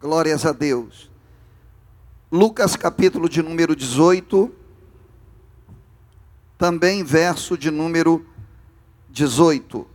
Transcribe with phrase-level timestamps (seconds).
[0.00, 1.10] Glórias a Deus.
[2.32, 4.50] Lucas capítulo de número 18,
[6.56, 8.24] também verso de número
[9.10, 9.86] 18.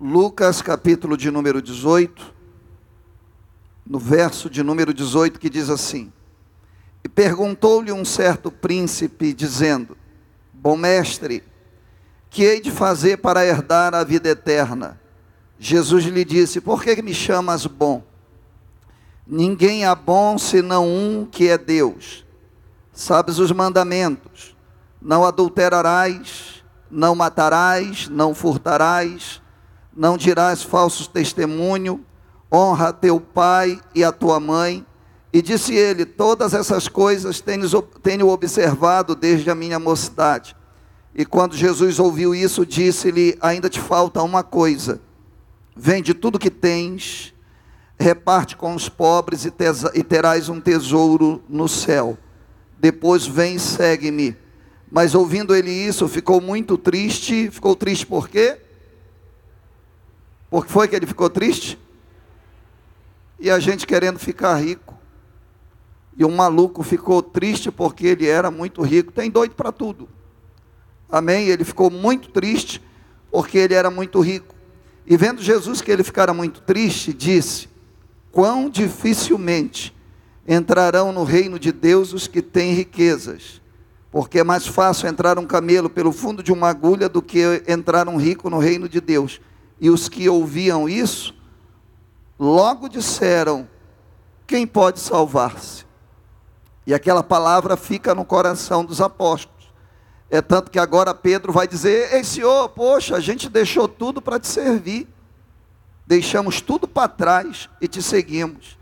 [0.00, 2.34] Lucas capítulo de número 18,
[3.86, 6.12] no verso de número 18 que diz assim:
[7.04, 9.96] E perguntou-lhe um certo príncipe, dizendo:
[10.52, 11.44] Bom mestre,
[12.28, 14.97] que hei de fazer para herdar a vida eterna?
[15.58, 18.02] Jesus lhe disse: Por que me chamas bom?
[19.26, 22.24] Ninguém há bom senão um que é Deus.
[22.92, 24.56] Sabes os mandamentos:
[25.02, 29.42] não adulterarás, não matarás, não furtarás,
[29.94, 32.04] não dirás falsos testemunho,
[32.52, 34.86] honra teu pai e a tua mãe.
[35.32, 37.42] E disse ele: Todas essas coisas
[38.02, 40.56] tenho observado desde a minha mocidade.
[41.14, 45.00] E quando Jesus ouviu isso, disse-lhe: Ainda te falta uma coisa
[45.80, 47.32] Vende tudo que tens,
[47.96, 49.52] reparte com os pobres e,
[49.94, 52.18] e terás um tesouro no céu.
[52.80, 54.36] Depois vem e segue-me.
[54.90, 57.48] Mas ouvindo ele isso, ficou muito triste.
[57.48, 58.58] Ficou triste por quê?
[60.50, 61.78] Por que foi que ele ficou triste?
[63.38, 64.98] E a gente querendo ficar rico.
[66.16, 69.12] E um maluco ficou triste porque ele era muito rico.
[69.12, 70.08] Tem doido para tudo.
[71.08, 71.46] Amém?
[71.46, 72.82] Ele ficou muito triste
[73.30, 74.57] porque ele era muito rico.
[75.10, 77.66] E vendo Jesus que ele ficara muito triste, disse:
[78.30, 79.96] Quão dificilmente
[80.46, 83.62] entrarão no reino de Deus os que têm riquezas,
[84.10, 88.06] porque é mais fácil entrar um camelo pelo fundo de uma agulha do que entrar
[88.06, 89.40] um rico no reino de Deus.
[89.80, 91.34] E os que ouviam isso,
[92.38, 93.66] logo disseram:
[94.46, 95.86] Quem pode salvar-se?
[96.86, 99.57] E aquela palavra fica no coração dos apóstolos.
[100.30, 104.38] É tanto que agora Pedro vai dizer: Ei, Senhor, poxa, a gente deixou tudo para
[104.38, 105.08] te servir.
[106.06, 108.78] Deixamos tudo para trás e te seguimos.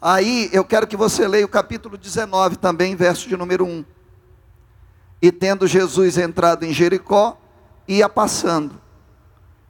[0.00, 3.84] Aí eu quero que você leia o capítulo 19 também, verso de número 1.
[5.20, 7.40] E tendo Jesus entrado em Jericó,
[7.86, 8.80] ia passando.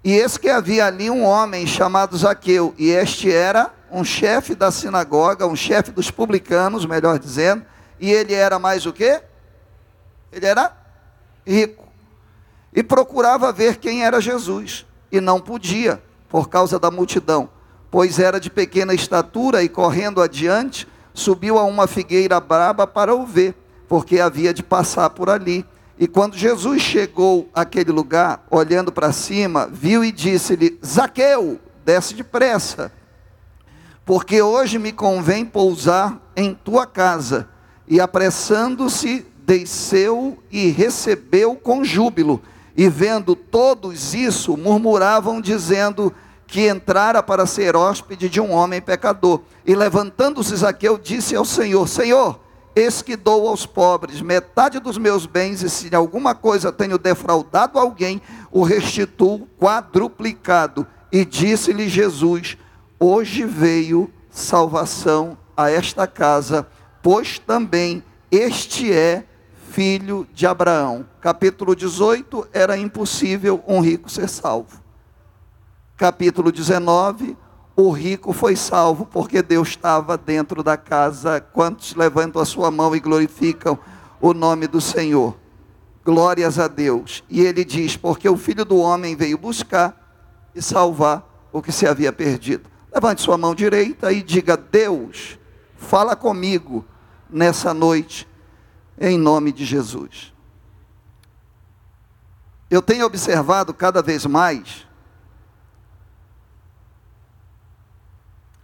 [0.03, 4.70] E eis que havia ali um homem chamado Zaqueu, e este era um chefe da
[4.70, 7.64] sinagoga, um chefe dos publicanos, melhor dizendo,
[8.00, 9.22] e ele era mais o quê?
[10.32, 10.72] Ele era
[11.47, 11.87] rico.
[12.75, 14.87] E procurava ver quem era Jesus.
[15.10, 17.50] E não podia, por causa da multidão.
[17.91, 23.26] Pois era de pequena estatura e correndo adiante, subiu a uma figueira braba para o
[23.26, 23.54] ver,
[23.87, 25.66] porque havia de passar por ali.
[25.98, 32.91] E quando Jesus chegou àquele lugar, olhando para cima, viu e disse-lhe: Zaqueu, desce depressa,
[34.04, 37.49] porque hoje me convém pousar em tua casa.
[37.87, 42.41] E apressando-se, desceu e recebeu com júbilo.
[42.76, 46.12] E vendo todos isso, murmuravam, dizendo
[46.47, 49.41] que entrara para ser hóspede de um homem pecador.
[49.64, 52.41] E levantando-se Zaqueu, disse ao Senhor: Senhor,
[52.75, 57.78] eis que dou aos pobres metade dos meus bens, e se alguma coisa tenho defraudado
[57.78, 58.20] alguém,
[58.50, 60.86] o restituo quadruplicado.
[61.10, 62.56] E disse-lhe Jesus:
[62.98, 66.66] Hoje veio salvação a esta casa,
[67.02, 69.25] pois também este é
[69.72, 71.06] filho de Abraão.
[71.19, 74.83] Capítulo 18, era impossível um rico ser salvo.
[75.97, 77.37] Capítulo 19,
[77.75, 81.41] o rico foi salvo porque Deus estava dentro da casa.
[81.41, 83.78] Quantos levantam a sua mão e glorificam
[84.21, 85.34] o nome do Senhor?
[86.05, 87.25] Glórias a Deus.
[87.31, 89.97] E ele diz: Porque o filho do homem veio buscar
[90.55, 92.69] e salvar o que se havia perdido.
[92.93, 95.38] Levante sua mão direita e diga: Deus,
[95.78, 96.84] fala comigo
[97.31, 98.31] nessa noite
[99.02, 100.32] em nome de Jesus.
[102.70, 104.86] Eu tenho observado cada vez mais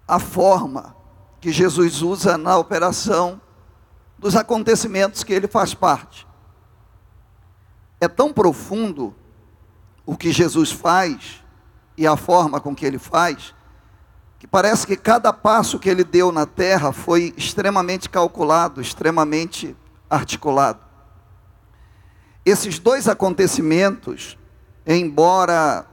[0.07, 0.97] a forma
[1.41, 3.41] que Jesus usa na operação
[4.17, 6.25] dos acontecimentos que ele faz parte.
[8.01, 9.15] É tão profundo
[10.07, 11.45] o que Jesus faz
[11.97, 13.55] e a forma com que ele faz,
[14.39, 19.77] que parece que cada passo que ele deu na terra foi extremamente calculado, extremamente
[20.09, 20.81] articulado.
[22.45, 24.39] Esses dois acontecimentos,
[24.87, 25.87] embora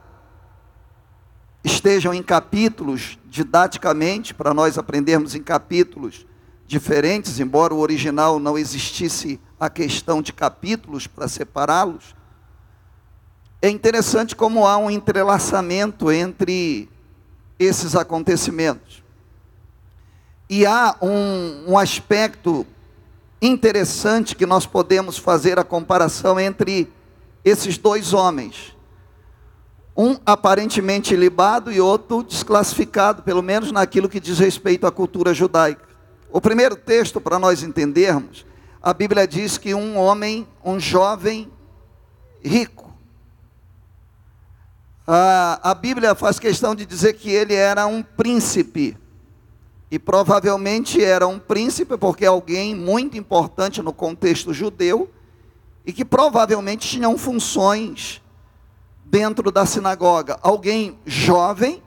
[1.62, 6.24] estejam em capítulos didaticamente, para nós aprendermos em capítulos
[6.66, 12.14] diferentes, embora o original não existisse a questão de capítulos para separá-los,
[13.60, 16.88] é interessante como há um entrelaçamento entre
[17.58, 19.02] esses acontecimentos.
[20.48, 22.66] E há um, um aspecto
[23.40, 26.92] interessante que nós podemos fazer a comparação entre
[27.44, 28.76] esses dois homens.
[29.96, 35.86] Um aparentemente libado e outro desclassificado, pelo menos naquilo que diz respeito à cultura judaica.
[36.30, 38.44] O primeiro texto, para nós entendermos,
[38.82, 41.50] a Bíblia diz que um homem, um jovem
[42.44, 42.86] rico,
[45.06, 48.98] a, a Bíblia faz questão de dizer que ele era um príncipe.
[49.90, 55.10] E provavelmente era um príncipe, porque alguém muito importante no contexto judeu,
[55.84, 58.20] e que provavelmente tinham funções
[59.04, 60.38] dentro da sinagoga.
[60.42, 61.80] Alguém jovem,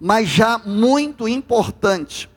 [0.00, 2.28] mas já muito importante.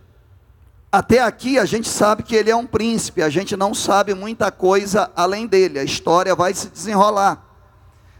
[0.91, 4.51] Até aqui a gente sabe que ele é um príncipe, a gente não sabe muita
[4.51, 7.43] coisa além dele, a história vai se desenrolar.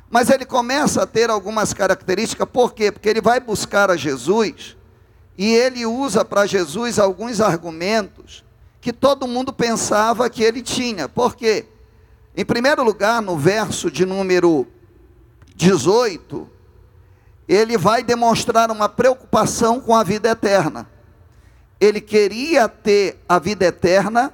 [0.10, 2.92] Mas ele começa a ter algumas características, por quê?
[2.92, 4.76] Porque ele vai buscar a Jesus
[5.38, 8.44] e ele usa para Jesus alguns argumentos
[8.80, 11.10] que todo mundo pensava que ele tinha.
[11.10, 11.66] Por quê?
[12.38, 14.68] Em primeiro lugar, no verso de número
[15.56, 16.50] 18,
[17.48, 20.88] ele vai demonstrar uma preocupação com a vida eterna.
[21.80, 24.34] Ele queria ter a vida eterna,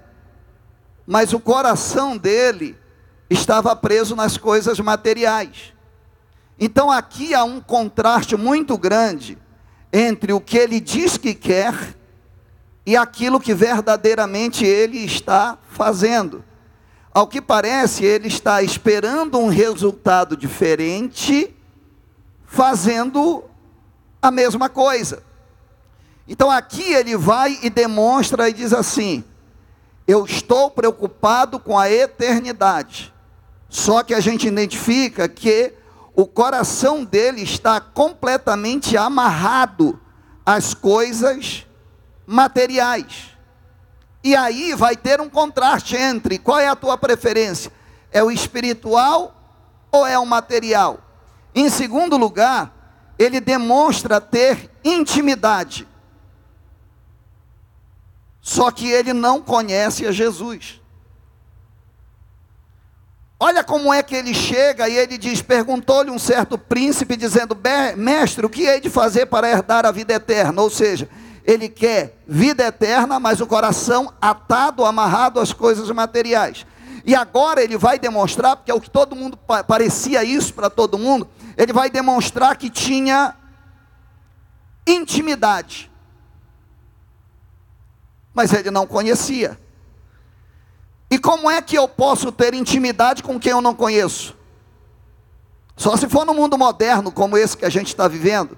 [1.07, 2.77] mas o coração dele
[3.29, 5.73] estava preso nas coisas materiais.
[6.59, 9.37] Então aqui há um contraste muito grande
[9.91, 11.95] entre o que ele diz que quer
[12.85, 16.43] e aquilo que verdadeiramente ele está fazendo.
[17.13, 21.53] Ao que parece, ele está esperando um resultado diferente,
[22.45, 23.43] fazendo
[24.21, 25.23] a mesma coisa.
[26.27, 29.23] Então aqui ele vai e demonstra e diz assim:
[30.07, 33.13] Eu estou preocupado com a eternidade.
[33.67, 35.73] Só que a gente identifica que
[36.21, 39.99] o coração dele está completamente amarrado
[40.45, 41.65] às coisas
[42.27, 43.35] materiais.
[44.23, 47.71] E aí vai ter um contraste entre qual é a tua preferência?
[48.11, 49.35] É o espiritual
[49.91, 50.99] ou é o material?
[51.55, 52.71] Em segundo lugar,
[53.17, 55.87] ele demonstra ter intimidade.
[58.41, 60.80] Só que ele não conhece a Jesus.
[63.43, 67.57] Olha como é que ele chega e ele diz: perguntou-lhe um certo príncipe, dizendo:
[67.97, 70.61] Mestre, o que hei de fazer para herdar a vida eterna?
[70.61, 71.09] Ou seja,
[71.43, 76.67] ele quer vida eterna, mas o coração atado, amarrado às coisas materiais.
[77.03, 79.35] E agora ele vai demonstrar, porque é o que todo mundo
[79.67, 81.27] parecia isso para todo mundo,
[81.57, 83.33] ele vai demonstrar que tinha
[84.85, 85.89] intimidade.
[88.35, 89.59] Mas ele não conhecia.
[91.11, 94.33] E como é que eu posso ter intimidade com quem eu não conheço?
[95.75, 98.57] Só se for no mundo moderno como esse que a gente está vivendo,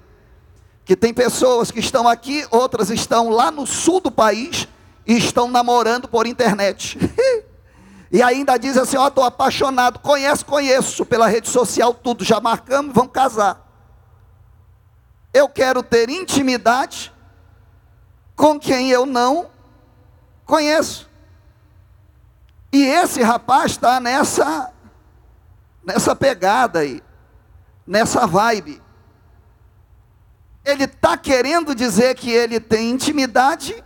[0.84, 4.68] que tem pessoas que estão aqui, outras estão lá no sul do país
[5.04, 6.96] e estão namorando por internet.
[8.12, 12.38] e ainda diz assim: Ó, oh, estou apaixonado, conheço, conheço, pela rede social, tudo, já
[12.38, 13.66] marcamos, vamos casar.
[15.32, 17.12] Eu quero ter intimidade
[18.36, 19.50] com quem eu não
[20.46, 21.12] conheço.
[22.74, 24.72] E esse rapaz está nessa,
[25.84, 27.00] nessa pegada aí,
[27.86, 28.82] nessa vibe.
[30.64, 33.80] Ele está querendo dizer que ele tem intimidade,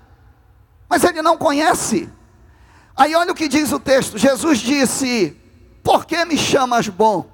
[0.88, 2.08] mas ele não conhece.
[2.96, 5.36] Aí olha o que diz o texto: Jesus disse:
[5.84, 7.30] Por que me chamas bom?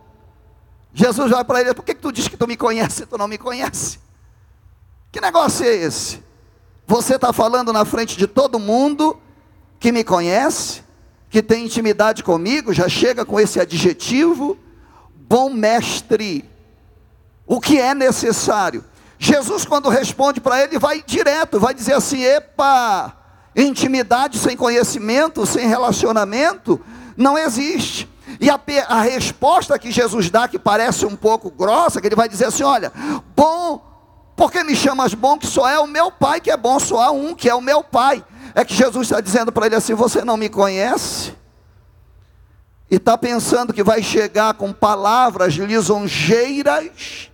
[0.93, 3.17] Jesus vai para ele: Por que, que tu diz que tu me conhece e tu
[3.17, 4.01] não me conhece?
[5.13, 6.21] Que negócio é esse?
[6.85, 9.21] Você está falando na frente de todo mundo
[9.79, 10.84] que me conhece,
[11.35, 14.57] que tem intimidade comigo, já chega com esse adjetivo,
[15.17, 16.49] bom mestre.
[17.45, 18.85] O que é necessário?
[19.19, 23.17] Jesus, quando responde para ele, vai direto, vai dizer assim: epa,
[23.57, 26.81] intimidade sem conhecimento, sem relacionamento,
[27.17, 28.09] não existe.
[28.41, 32.29] E a, a, resposta que Jesus dá, que parece um pouco grossa, que ele vai
[32.29, 32.93] dizer assim: olha,
[33.35, 33.85] bom,
[34.37, 37.11] porque me chamas bom, que só é o meu pai que é bom, só há
[37.11, 38.25] um que é o meu pai.
[38.55, 41.35] É que Jesus está dizendo para ele assim: Você não me conhece?
[42.91, 47.31] E está pensando que vai chegar com palavras lisonjeiras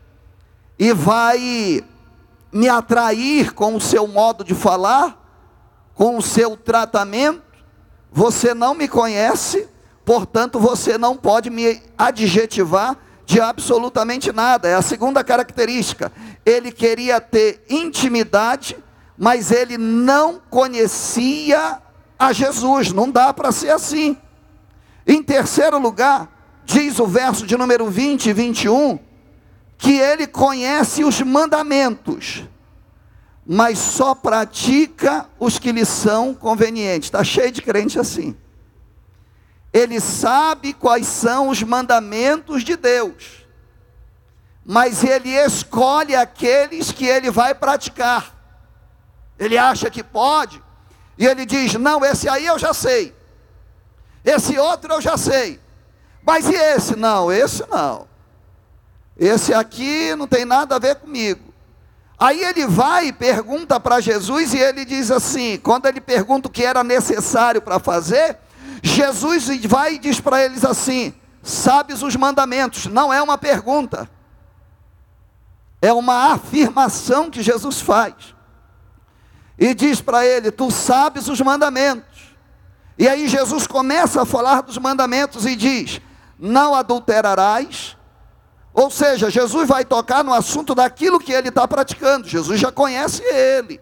[0.78, 1.84] e vai
[2.52, 5.20] me atrair com o seu modo de falar,
[5.94, 7.42] com o seu tratamento.
[8.10, 9.68] Você não me conhece,
[10.04, 12.96] portanto você não pode me adjetivar
[13.26, 14.68] de absolutamente nada.
[14.68, 16.10] É a segunda característica.
[16.44, 18.76] Ele queria ter intimidade
[19.20, 21.78] mas ele não conhecia
[22.18, 22.90] a Jesus.
[22.90, 24.16] Não dá para ser assim.
[25.06, 26.26] Em terceiro lugar,
[26.64, 28.98] diz o verso de número 20 e 21,
[29.76, 32.44] que ele conhece os mandamentos,
[33.46, 37.08] mas só pratica os que lhe são convenientes.
[37.08, 38.34] Está cheio de crente assim.
[39.70, 43.46] Ele sabe quais são os mandamentos de Deus,
[44.64, 48.39] mas ele escolhe aqueles que ele vai praticar.
[49.40, 50.62] Ele acha que pode,
[51.16, 53.16] e ele diz: Não, esse aí eu já sei,
[54.22, 55.58] esse outro eu já sei,
[56.22, 56.94] mas e esse?
[56.94, 58.06] Não, esse não,
[59.16, 61.54] esse aqui não tem nada a ver comigo.
[62.18, 66.50] Aí ele vai e pergunta para Jesus, e ele diz assim: quando ele pergunta o
[66.52, 68.36] que era necessário para fazer,
[68.82, 74.06] Jesus vai e diz para eles assim: Sabes os mandamentos, não é uma pergunta.
[75.80, 78.34] É uma afirmação que Jesus faz.
[79.60, 82.34] E diz para ele: Tu sabes os mandamentos.
[82.98, 86.00] E aí Jesus começa a falar dos mandamentos e diz:
[86.38, 87.96] Não adulterarás.
[88.72, 92.26] Ou seja, Jesus vai tocar no assunto daquilo que ele está praticando.
[92.26, 93.80] Jesus já conhece ele.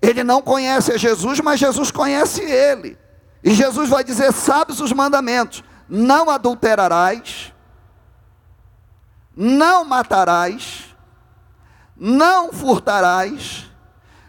[0.00, 2.96] Ele não conhece a Jesus, mas Jesus conhece ele.
[3.42, 7.52] E Jesus vai dizer: Sabes os mandamentos: Não adulterarás
[9.40, 10.96] não matarás,
[11.96, 13.67] não furtarás,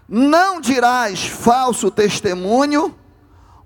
[0.09, 2.97] não dirás falso testemunho,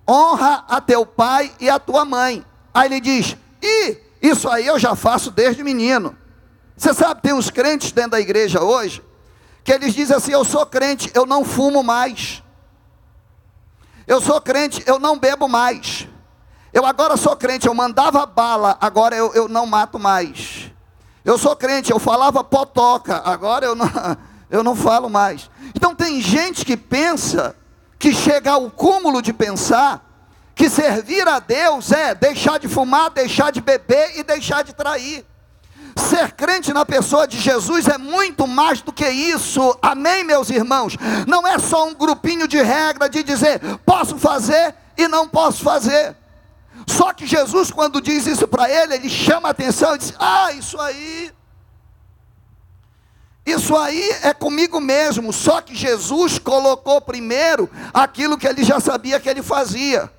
[0.08, 2.46] honra a teu pai e a tua mãe.
[2.74, 6.18] Aí ele diz: e isso aí eu já faço desde menino.
[6.76, 9.02] Você sabe, tem uns crentes dentro da igreja hoje,
[9.64, 12.44] que eles dizem assim: eu sou crente, eu não fumo mais.
[14.06, 16.08] Eu sou crente, eu não bebo mais.
[16.74, 20.72] Eu agora sou crente, eu mandava bala, agora eu, eu não mato mais.
[21.24, 23.88] Eu sou crente, eu falava potoca, agora eu não,
[24.54, 25.50] eu não falo mais.
[25.74, 27.56] Então tem gente que pensa,
[27.98, 30.08] que chega ao cúmulo de pensar,
[30.54, 35.26] que servir a Deus é deixar de fumar, deixar de beber e deixar de trair.
[35.96, 40.98] Ser crente na pessoa de Jesus é muito mais do que isso, amém, meus irmãos?
[41.28, 46.16] Não é só um grupinho de regra de dizer posso fazer e não posso fazer.
[46.86, 50.52] Só que Jesus, quando diz isso para ele, ele chama a atenção e diz: Ah,
[50.52, 51.32] isso aí.
[53.64, 55.32] Isso aí é comigo mesmo.
[55.32, 60.12] Só que Jesus colocou primeiro aquilo que ele já sabia que ele fazia.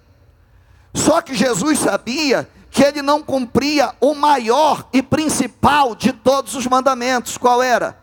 [0.95, 6.67] Só que Jesus sabia que ele não cumpria o maior e principal de todos os
[6.67, 7.37] mandamentos.
[7.37, 7.99] Qual era?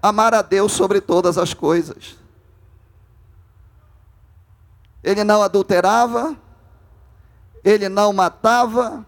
[0.00, 2.16] Amar a Deus sobre todas as coisas.
[5.04, 6.34] Ele não adulterava,
[7.62, 9.04] ele não matava,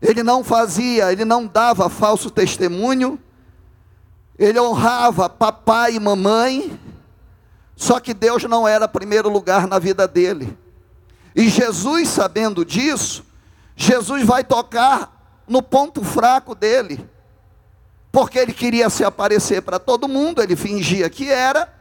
[0.00, 3.20] ele não fazia, ele não dava falso testemunho,
[4.38, 6.78] ele honrava papai e mamãe,
[7.76, 10.56] só que Deus não era primeiro lugar na vida dele.
[11.34, 13.24] E Jesus, sabendo disso,
[13.74, 17.08] Jesus vai tocar no ponto fraco dele,
[18.10, 21.72] porque ele queria se aparecer para todo mundo, ele fingia que era.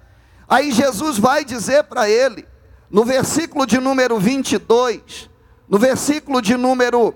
[0.48, 2.46] Aí Jesus vai dizer para ele,
[2.89, 5.29] no versículo de número 22,
[5.70, 7.15] no versículo de número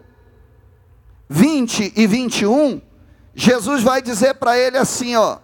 [1.27, 2.81] 20 e 21,
[3.35, 5.39] Jesus vai dizer para ele assim, ó.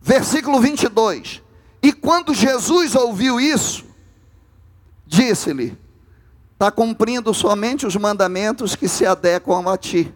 [0.00, 1.42] Versículo 22.
[1.82, 3.84] E quando Jesus ouviu isso,
[5.06, 5.76] disse-lhe:
[6.52, 10.14] Está cumprindo somente os mandamentos que se adequam a ti.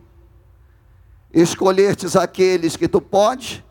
[1.32, 3.64] Escolhertes aqueles que tu pode,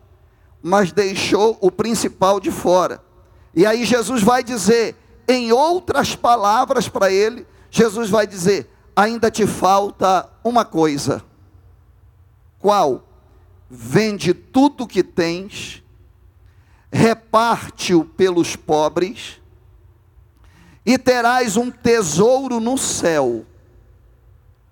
[0.61, 3.07] mas deixou o principal de fora
[3.53, 4.95] e aí Jesus vai dizer,
[5.27, 11.23] em outras palavras para ele, Jesus vai dizer: ainda te falta uma coisa.
[12.59, 13.07] Qual?
[13.69, 15.81] Vende tudo que tens,
[16.91, 19.39] reparte-o pelos pobres,
[20.85, 23.45] e terás um tesouro no céu.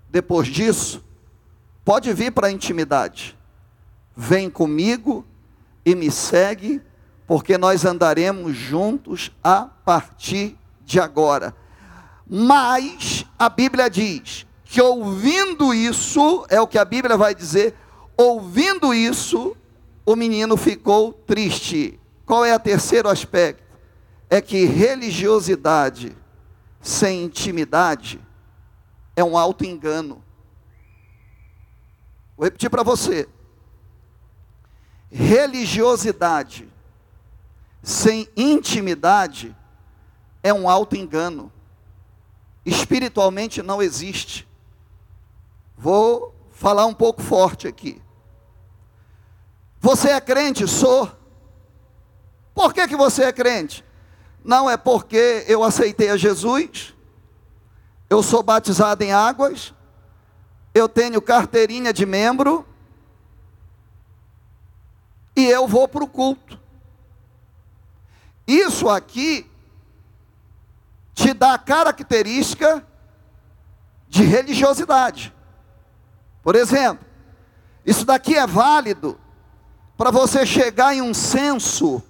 [0.09, 1.01] Depois disso,
[1.85, 3.37] pode vir para a intimidade.
[4.13, 5.25] Vem comigo
[5.85, 6.81] e me segue
[7.25, 11.55] porque nós andaremos juntos a partir de agora.
[12.29, 17.73] Mas a Bíblia diz que ouvindo isso, é o que a Bíblia vai dizer,
[18.17, 19.55] ouvindo isso,
[20.05, 21.99] o menino ficou triste.
[22.25, 23.63] Qual é o terceiro aspecto?
[24.29, 26.15] É que religiosidade
[26.81, 28.19] sem intimidade
[29.15, 30.21] é um alto engano.
[32.35, 33.27] Vou repetir para você.
[35.09, 36.67] Religiosidade
[37.81, 39.55] sem intimidade
[40.43, 41.51] é um alto engano.
[42.67, 44.45] Espiritualmente não existe.
[45.77, 48.01] Vou falar um pouco forte aqui.
[49.79, 50.67] Você é crente?
[50.67, 51.09] Sou.
[52.53, 53.85] Por que, que você é crente?
[54.43, 56.93] Não é porque eu aceitei a Jesus,
[58.09, 59.73] eu sou batizado em águas,
[60.73, 62.67] eu tenho carteirinha de membro
[65.37, 66.59] e eu vou para o culto.
[68.45, 69.49] Isso aqui
[71.17, 72.85] te dá a característica
[74.07, 75.33] de religiosidade.
[76.43, 77.03] Por exemplo,
[77.83, 79.19] isso daqui é válido
[79.97, 82.03] para você chegar em um censo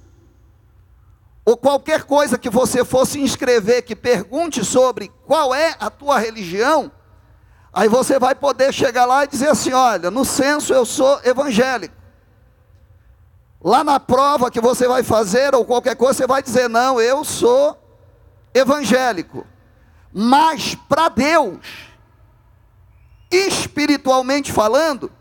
[1.46, 6.92] ou qualquer coisa que você fosse inscrever que pergunte sobre qual é a tua religião,
[7.72, 11.96] aí você vai poder chegar lá e dizer assim: olha, no censo eu sou evangélico.
[13.64, 17.24] Lá na prova que você vai fazer, ou qualquer coisa, você vai dizer: não, eu
[17.24, 17.87] sou
[18.58, 19.46] evangélico.
[20.14, 21.60] Mas para Deus,
[23.32, 25.12] espiritualmente falando,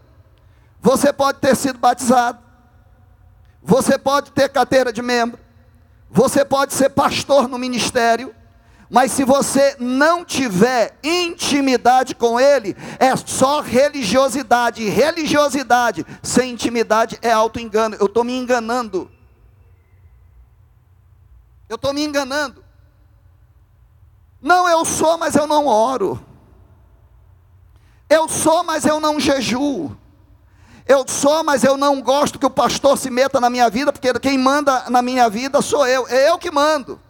[0.81, 2.38] você pode ter sido batizado,
[3.62, 5.38] você pode ter carteira de membro,
[6.11, 8.35] você pode ser pastor no ministério,
[8.88, 14.83] mas se você não tiver intimidade com Ele, é só religiosidade.
[14.83, 17.97] E religiosidade sem intimidade é auto-engano.
[17.99, 19.11] Eu estou me enganando.
[21.69, 22.64] Eu estou me enganando.
[24.40, 26.25] Não, eu sou, mas eu não oro.
[28.09, 29.97] Eu sou, mas eu não jejuo.
[30.87, 34.12] Eu sou, mas eu não gosto que o pastor se meta na minha vida, porque
[34.21, 37.00] quem manda na minha vida sou eu, é eu que mando.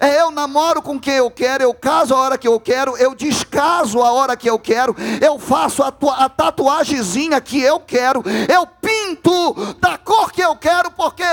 [0.00, 3.14] É eu namoro com quem eu quero, eu caso a hora que eu quero, eu
[3.14, 8.66] descaso a hora que eu quero, eu faço a, a tatuagemzinha que eu quero, eu
[8.66, 11.24] pinto da cor que eu quero, porque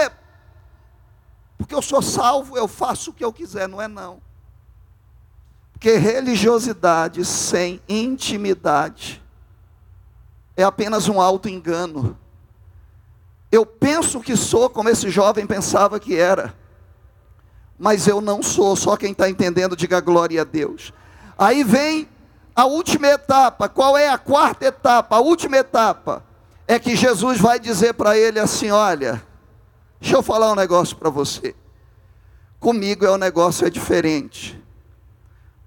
[1.58, 4.25] porque eu sou salvo, eu faço o que eu quiser, não é não.
[5.76, 9.22] Porque religiosidade sem intimidade
[10.56, 12.18] é apenas um auto-engano.
[13.52, 16.56] Eu penso que sou como esse jovem pensava que era,
[17.78, 20.94] mas eu não sou, só quem está entendendo, diga glória a Deus.
[21.38, 22.08] Aí vem
[22.56, 25.18] a última etapa, qual é a quarta etapa?
[25.18, 26.24] A última etapa
[26.66, 29.22] é que Jesus vai dizer para ele assim: olha,
[30.00, 31.54] deixa eu falar um negócio para você.
[32.62, 34.65] Comigo é um negócio é diferente.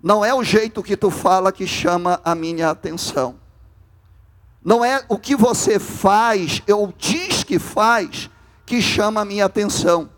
[0.03, 3.35] Não é o jeito que tu fala que chama a minha atenção.
[4.65, 8.31] Não é o que você faz, ou diz que faz,
[8.65, 10.11] que chama a minha atenção.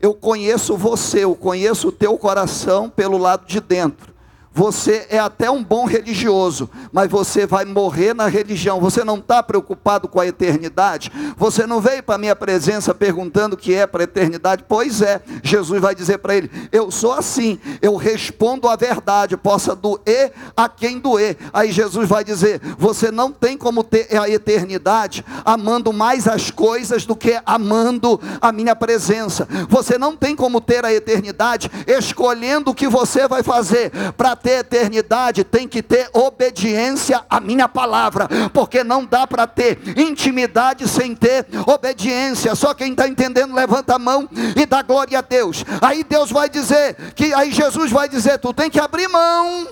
[0.00, 4.15] Eu conheço você, eu conheço o teu coração pelo lado de dentro.
[4.56, 8.80] Você é até um bom religioso, mas você vai morrer na religião.
[8.80, 11.12] Você não está preocupado com a eternidade.
[11.36, 14.64] Você não veio para a minha presença perguntando o que é para a eternidade.
[14.66, 19.76] Pois é, Jesus vai dizer para ele: Eu sou assim, eu respondo a verdade, possa
[19.76, 21.36] doer a quem doer.
[21.52, 27.04] Aí Jesus vai dizer: Você não tem como ter a eternidade amando mais as coisas
[27.04, 29.46] do que amando a minha presença.
[29.68, 34.60] Você não tem como ter a eternidade escolhendo o que você vai fazer para ter
[34.60, 41.16] eternidade, tem que ter obediência à minha palavra, porque não dá para ter intimidade sem
[41.16, 42.54] ter obediência.
[42.54, 45.64] Só quem está entendendo, levanta a mão e dá glória a Deus.
[45.82, 49.66] Aí Deus vai dizer, que aí Jesus vai dizer: tu tem que abrir mão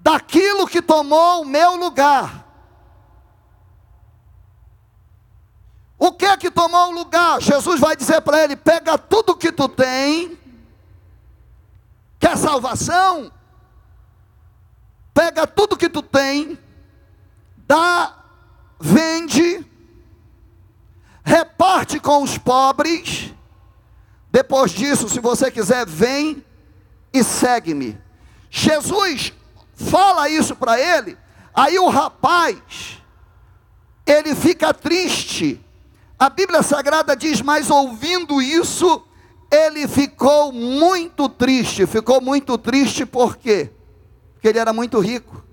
[0.00, 2.44] daquilo que tomou o meu lugar.
[5.96, 7.40] O que é que tomou o lugar?
[7.40, 10.39] Jesus vai dizer para ele: pega tudo que tu tem
[12.20, 13.32] Quer salvação?
[15.14, 16.58] Pega tudo que tu tem,
[17.66, 18.14] dá,
[18.78, 19.66] vende,
[21.24, 23.32] reparte com os pobres.
[24.30, 26.44] Depois disso, se você quiser, vem
[27.12, 27.98] e segue-me.
[28.50, 29.32] Jesus
[29.74, 31.16] fala isso para ele,
[31.54, 33.02] aí o rapaz,
[34.04, 35.64] ele fica triste.
[36.18, 39.02] A Bíblia Sagrada diz: Mas ouvindo isso,
[39.50, 41.86] ele ficou muito triste.
[41.86, 43.70] Ficou muito triste por quê?
[44.34, 45.44] Porque ele era muito rico.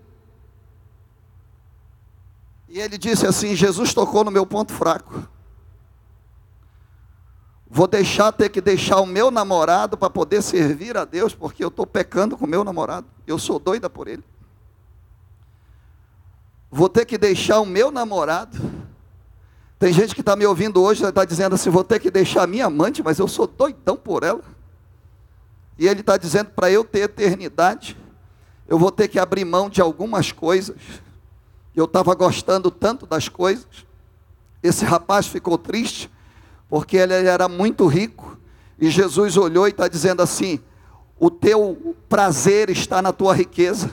[2.70, 5.28] E ele disse assim: Jesus tocou no meu ponto fraco.
[7.70, 11.68] Vou deixar ter que deixar o meu namorado para poder servir a Deus, porque eu
[11.68, 13.08] estou pecando com o meu namorado.
[13.26, 14.24] Eu sou doida por ele.
[16.70, 18.77] Vou ter que deixar o meu namorado
[19.80, 22.66] tem gente que está me ouvindo hoje está dizendo assim: vou ter que deixar minha
[22.66, 24.42] amante, mas eu sou doidão por ela.
[25.78, 27.96] E ele está dizendo para eu ter eternidade,
[28.68, 30.76] eu vou ter que abrir mão de algumas coisas.
[31.76, 33.68] Eu estava gostando tanto das coisas.
[34.64, 36.10] Esse rapaz ficou triste,
[36.68, 38.36] porque ele era muito rico.
[38.80, 40.60] E Jesus olhou e está dizendo assim:
[41.20, 43.92] o teu prazer está na tua riqueza,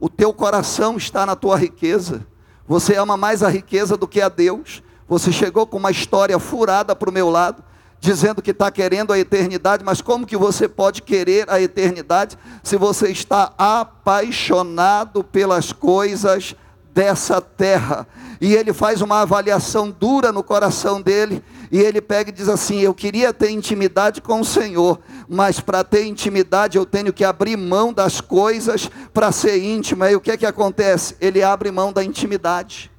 [0.00, 2.26] o teu coração está na tua riqueza.
[2.66, 4.82] Você ama mais a riqueza do que a Deus.
[5.08, 7.62] Você chegou com uma história furada para o meu lado,
[8.00, 12.76] dizendo que está querendo a eternidade, mas como que você pode querer a eternidade se
[12.76, 16.54] você está apaixonado pelas coisas
[16.92, 18.06] dessa terra.
[18.40, 22.80] E ele faz uma avaliação dura no coração dele, e ele pega e diz assim:
[22.80, 27.56] Eu queria ter intimidade com o Senhor, mas para ter intimidade eu tenho que abrir
[27.56, 30.04] mão das coisas para ser íntimo.
[30.04, 31.16] Aí o que é que acontece?
[31.20, 32.90] Ele abre mão da intimidade.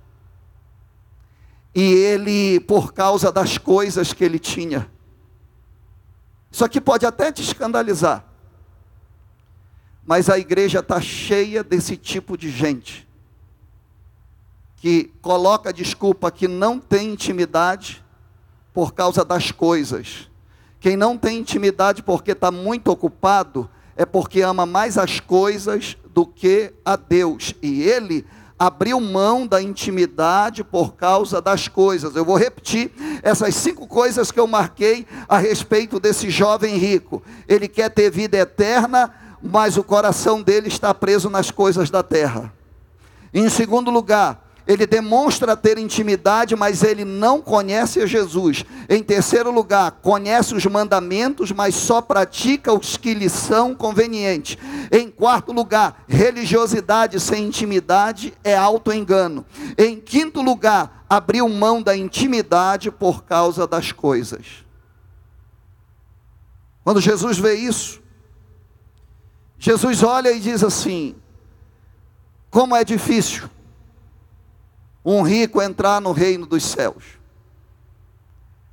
[1.79, 4.89] E ele, por causa das coisas que ele tinha,
[6.49, 8.25] isso aqui pode até te escandalizar,
[10.03, 13.07] mas a igreja está cheia desse tipo de gente,
[14.77, 18.03] que coloca desculpa que não tem intimidade
[18.73, 20.31] por causa das coisas.
[20.79, 26.25] Quem não tem intimidade porque está muito ocupado, é porque ama mais as coisas do
[26.25, 27.53] que a Deus.
[27.61, 28.25] E ele
[28.59, 32.15] abriu mão da intimidade por causa das coisas.
[32.15, 32.91] Eu vou repetir
[33.21, 37.21] essas cinco coisas que eu marquei a respeito desse jovem rico.
[37.47, 42.51] Ele quer ter vida eterna, mas o coração dele está preso nas coisas da terra.
[43.33, 48.65] Em segundo lugar, ele demonstra ter intimidade, mas ele não conhece a Jesus.
[48.89, 54.57] Em terceiro lugar, conhece os mandamentos, mas só pratica os que lhe são convenientes.
[54.91, 59.45] Em quarto lugar, religiosidade sem intimidade é auto-engano.
[59.77, 64.65] Em quinto lugar, abriu mão da intimidade por causa das coisas.
[66.83, 68.01] Quando Jesus vê isso,
[69.57, 71.15] Jesus olha e diz assim:
[72.49, 73.49] como é difícil
[75.09, 77.03] um rico entrar no reino dos céus.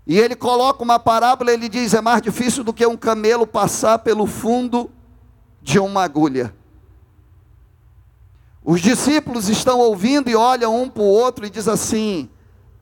[0.04, 4.00] E ele coloca uma parábola, ele diz: é mais difícil do que um camelo passar
[4.00, 4.90] pelo fundo
[5.62, 6.54] de uma agulha.
[8.64, 12.28] Os discípulos estão ouvindo e olham um para o outro e diz assim: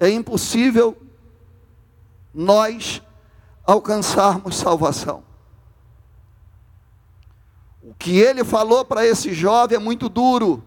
[0.01, 0.97] é impossível
[2.33, 3.03] nós
[3.67, 5.23] alcançarmos salvação.
[7.83, 10.65] O que ele falou para esse jovem é muito duro.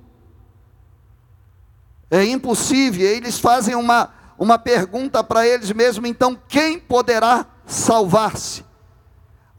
[2.16, 3.06] É impossível.
[3.06, 8.64] Eles fazem uma, uma pergunta para eles mesmos: então, quem poderá salvar-se?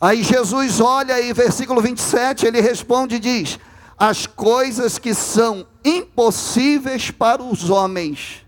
[0.01, 3.59] Aí Jesus olha e, versículo 27, ele responde e diz:
[3.99, 8.47] As coisas que são impossíveis para os homens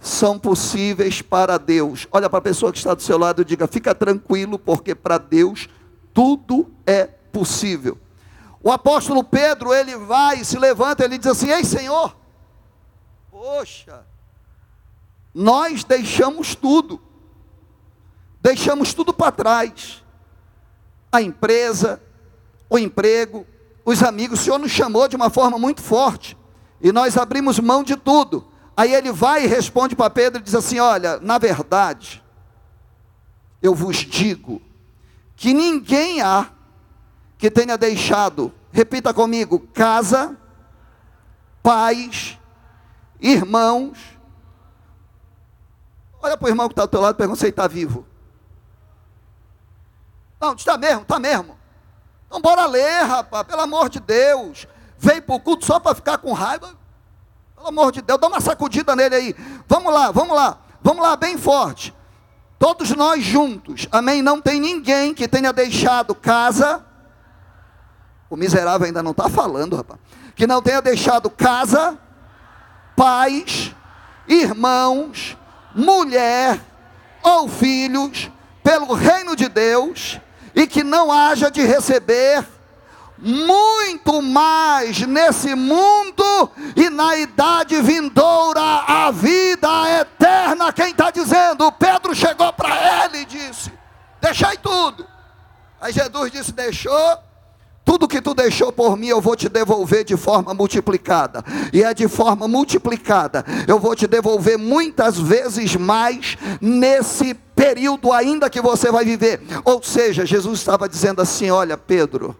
[0.00, 2.08] são possíveis para Deus.
[2.10, 5.18] Olha para a pessoa que está do seu lado e diga: Fica tranquilo, porque para
[5.18, 5.68] Deus
[6.12, 7.96] tudo é possível.
[8.60, 12.19] O apóstolo Pedro, ele vai, se levanta, ele diz assim: Ei Senhor,
[13.42, 14.04] Poxa,
[15.32, 17.00] nós deixamos tudo,
[18.38, 20.04] deixamos tudo para trás.
[21.10, 22.02] A empresa,
[22.68, 23.46] o emprego,
[23.82, 26.36] os amigos, o Senhor nos chamou de uma forma muito forte,
[26.82, 28.46] e nós abrimos mão de tudo.
[28.76, 32.22] Aí ele vai e responde para Pedro e diz assim: Olha, na verdade,
[33.62, 34.60] eu vos digo
[35.34, 36.50] que ninguém há
[37.38, 40.36] que tenha deixado, repita comigo, casa,
[41.62, 42.38] pais,
[43.20, 43.98] irmãos.
[46.22, 48.06] Olha para o irmão que está ao teu lado e pergunta se ele está vivo.
[50.40, 51.58] Não, está mesmo, está mesmo.
[52.26, 54.66] Então bora ler, rapaz, pelo amor de Deus.
[54.98, 56.74] Veio para o culto só para ficar com raiva.
[57.54, 59.36] Pelo amor de Deus, dá uma sacudida nele aí.
[59.68, 61.94] Vamos lá, vamos lá, vamos lá, bem forte.
[62.58, 64.22] Todos nós juntos, amém?
[64.22, 66.84] Não tem ninguém que tenha deixado casa.
[68.28, 69.98] O miserável ainda não está falando, rapaz.
[70.36, 71.98] Que não tenha deixado casa
[73.00, 73.74] pais,
[74.28, 75.34] irmãos,
[75.74, 76.60] mulher
[77.22, 78.30] ou filhos
[78.62, 80.20] pelo reino de Deus
[80.54, 82.46] e que não haja de receber
[83.16, 90.70] muito mais nesse mundo e na idade vindoura a vida eterna.
[90.70, 91.72] Quem está dizendo?
[91.72, 93.72] Pedro chegou para ele e disse:
[94.20, 95.06] Deixai tudo.
[95.80, 97.18] Aí Jesus disse: Deixou
[97.90, 101.44] tudo que tu deixou por mim, eu vou te devolver de forma multiplicada.
[101.72, 103.44] E é de forma multiplicada.
[103.66, 109.40] Eu vou te devolver muitas vezes mais nesse período ainda que você vai viver.
[109.64, 112.36] Ou seja, Jesus estava dizendo assim: Olha, Pedro,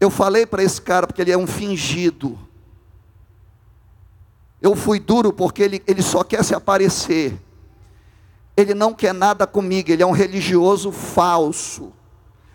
[0.00, 2.36] eu falei para esse cara porque ele é um fingido.
[4.60, 7.40] Eu fui duro porque ele, ele só quer se aparecer.
[8.56, 11.92] Ele não quer nada comigo, ele é um religioso falso.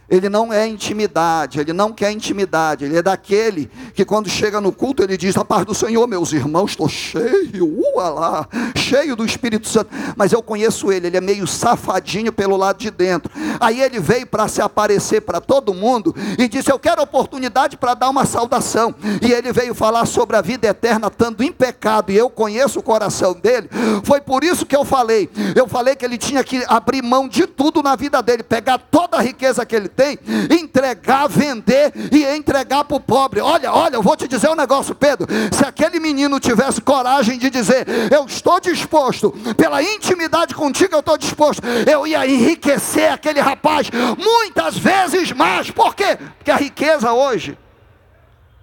[0.10, 4.72] Ele não é intimidade, ele não quer intimidade, ele é daquele que quando chega no
[4.72, 9.26] culto ele diz: A paz do Senhor, meus irmãos, estou cheio, ua lá, cheio do
[9.26, 9.90] Espírito Santo.
[10.16, 13.30] Mas eu conheço ele, ele é meio safadinho pelo lado de dentro.
[13.60, 17.94] Aí ele veio para se aparecer para todo mundo e disse: Eu quero oportunidade para
[17.94, 18.96] dar uma saudação.
[19.22, 22.84] E ele veio falar sobre a vida eterna, estando em pecado, e eu conheço o
[22.84, 23.70] coração dele.
[24.06, 27.46] Foi por isso que eu falei: Eu falei que ele tinha que abrir mão de
[27.46, 30.20] tudo na vida dele, pegar toda a riqueza que ele tem,
[30.52, 33.42] entregar, vender e entregar para o pobre.
[33.42, 35.28] Olha, olha, eu vou te dizer um negócio, Pedro.
[35.52, 41.18] Se aquele menino tivesse coragem de dizer, eu estou disposto, pela intimidade contigo, eu estou
[41.18, 45.72] disposto, eu ia enriquecer aquele rapaz muitas vezes mais.
[45.72, 46.16] Por quê?
[46.38, 47.58] Porque a riqueza hoje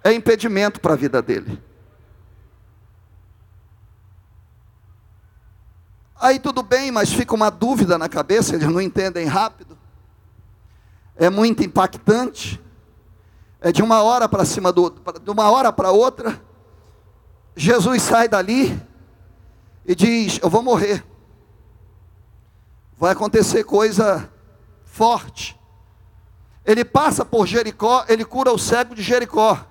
[0.01, 1.61] é impedimento para a vida dele.
[6.17, 9.74] Aí tudo bem, mas fica uma dúvida na cabeça, eles não entendem rápido.
[11.15, 12.61] É muito impactante.
[13.61, 14.89] É de uma hora para cima do
[15.23, 16.41] de uma hora para outra.
[17.55, 18.79] Jesus sai dali
[19.85, 21.03] e diz: "Eu vou morrer".
[22.97, 24.29] Vai acontecer coisa
[24.83, 25.59] forte.
[26.65, 29.65] Ele passa por Jericó, ele cura o cego de Jericó.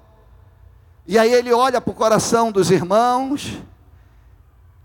[1.06, 3.58] E aí ele olha para o coração dos irmãos,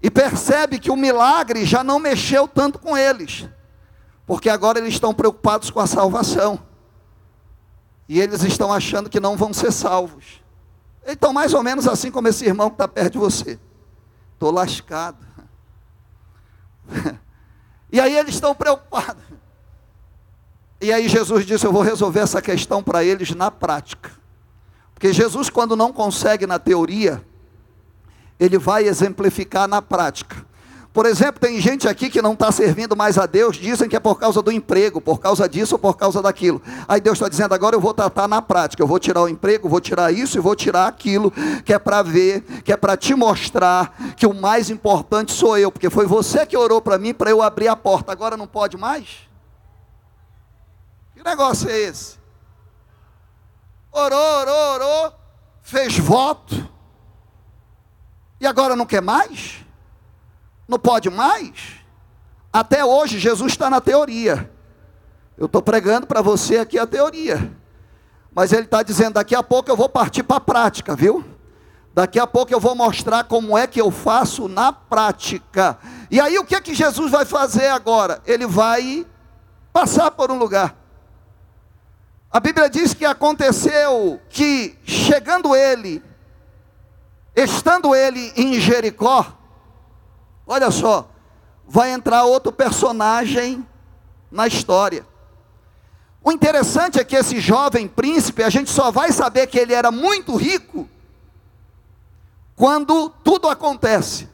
[0.01, 3.47] e percebe que o milagre já não mexeu tanto com eles,
[4.29, 6.59] porque agora eles estão preocupados com a salvação,
[8.07, 10.43] e eles estão achando que não vão ser salvos.
[11.03, 13.59] Estão mais ou menos assim como esse irmão que está perto de você.
[14.33, 15.17] Estou lascado.
[17.91, 19.23] e aí eles estão preocupados.
[20.79, 24.11] E aí Jesus disse: Eu vou resolver essa questão para eles na prática.
[24.93, 27.25] Porque Jesus, quando não consegue na teoria,
[28.39, 30.45] ele vai exemplificar na prática.
[30.91, 33.99] Por exemplo, tem gente aqui que não está servindo mais a Deus, dizem que é
[33.99, 36.59] por causa do emprego, por causa disso ou por causa daquilo.
[36.87, 39.69] Aí Deus está dizendo, agora eu vou tratar na prática, eu vou tirar o emprego,
[39.69, 41.31] vou tirar isso e vou tirar aquilo,
[41.63, 45.71] que é para ver, que é para te mostrar que o mais importante sou eu,
[45.71, 48.75] porque foi você que orou para mim para eu abrir a porta, agora não pode
[48.75, 49.29] mais?
[51.15, 52.17] Que negócio é esse?
[53.91, 55.13] Orou, orou, orou,
[55.61, 56.67] fez voto,
[58.41, 59.68] e agora não quer mais?
[60.69, 61.51] Não pode mais?
[62.53, 64.49] Até hoje Jesus está na teoria.
[65.37, 67.51] Eu estou pregando para você aqui a teoria.
[68.33, 71.25] Mas ele está dizendo: daqui a pouco eu vou partir para a prática, viu?
[71.93, 75.77] Daqui a pouco eu vou mostrar como é que eu faço na prática.
[76.09, 78.21] E aí o que é que Jesus vai fazer agora?
[78.25, 79.05] Ele vai
[79.73, 80.75] passar por um lugar.
[82.31, 86.03] A Bíblia diz que aconteceu que, chegando ele
[87.35, 89.25] Estando ele em Jericó,
[90.49, 91.07] olha só,
[91.67, 93.65] vai entrar outro personagem
[94.31, 95.05] na história.
[96.23, 99.91] O interessante é que esse jovem príncipe, a gente só vai saber que ele era
[99.91, 100.89] muito rico
[102.55, 104.27] quando tudo acontece.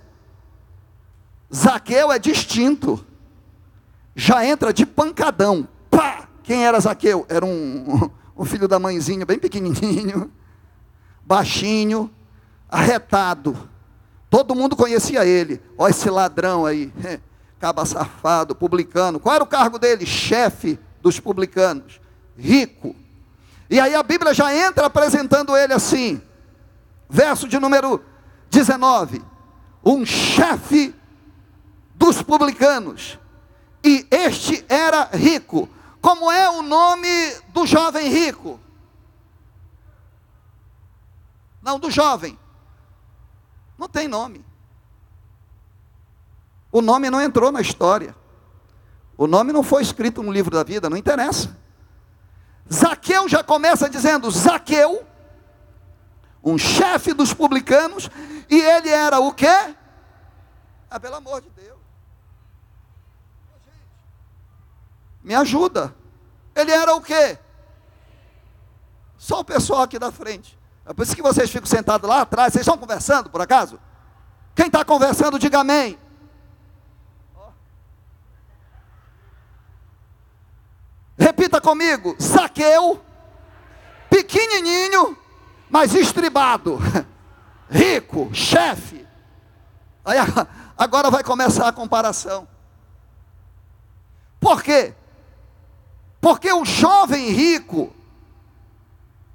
[1.53, 3.05] Zaqueu é distinto,
[4.15, 5.67] já entra de pancadão.
[5.91, 6.29] Pá!
[6.43, 7.25] Quem era Zaqueu?
[7.27, 10.31] Era um, um filho da mãezinha, bem pequenininho,
[11.25, 12.09] baixinho,
[12.69, 13.74] arretado.
[14.35, 15.61] Todo mundo conhecia ele.
[15.77, 16.91] Olha esse ladrão aí,
[17.57, 19.17] caba safado, publicano.
[19.17, 20.05] Qual era o cargo dele?
[20.05, 22.01] Chefe dos publicanos,
[22.37, 22.93] rico.
[23.69, 26.21] E aí a Bíblia já entra apresentando ele assim,
[27.09, 28.03] verso de número
[28.51, 29.23] 19:
[29.85, 30.93] um chefe
[31.95, 33.17] dos publicanos,
[33.85, 35.69] e este era rico.
[36.01, 37.07] Como é o nome
[37.53, 38.59] do jovem rico?
[41.61, 42.37] Não, do jovem.
[43.77, 44.45] Não tem nome.
[46.71, 48.15] O nome não entrou na história.
[49.17, 51.55] O nome não foi escrito no livro da vida, não interessa.
[52.71, 55.05] Zaqueu já começa dizendo: Zaqueu,
[56.43, 58.09] um chefe dos publicanos,
[58.49, 59.75] e ele era o quê?
[60.89, 61.79] Ah, pelo amor de Deus.
[65.23, 65.95] Me ajuda.
[66.53, 67.37] Ele era o quê?
[69.17, 70.57] Só o pessoal aqui da frente.
[70.85, 72.53] É por isso que vocês ficam sentados lá atrás.
[72.53, 73.79] Vocês estão conversando, por acaso?
[74.53, 75.97] Quem está conversando, diga amém.
[81.17, 83.03] Repita comigo: Saqueu,
[84.09, 85.17] pequenininho,
[85.69, 86.77] mas estribado,
[87.69, 89.05] rico, chefe.
[90.03, 90.17] Aí
[90.77, 92.47] agora vai começar a comparação.
[94.39, 94.93] Por quê?
[96.21, 97.91] Porque o jovem rico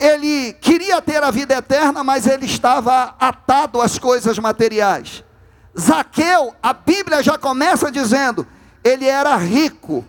[0.00, 5.22] ele queria ter a vida eterna, mas ele estava atado às coisas materiais.
[5.78, 8.46] Zaqueu, a Bíblia já começa dizendo,
[8.82, 10.04] ele era rico,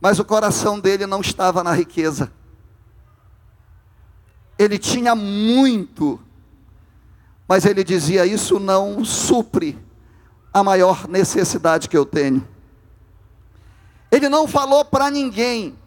[0.00, 2.30] mas o coração dele não estava na riqueza.
[4.58, 6.20] Ele tinha muito,
[7.48, 9.78] mas ele dizia: Isso não supre
[10.52, 12.46] a maior necessidade que eu tenho.
[14.10, 15.78] Ele não falou para ninguém,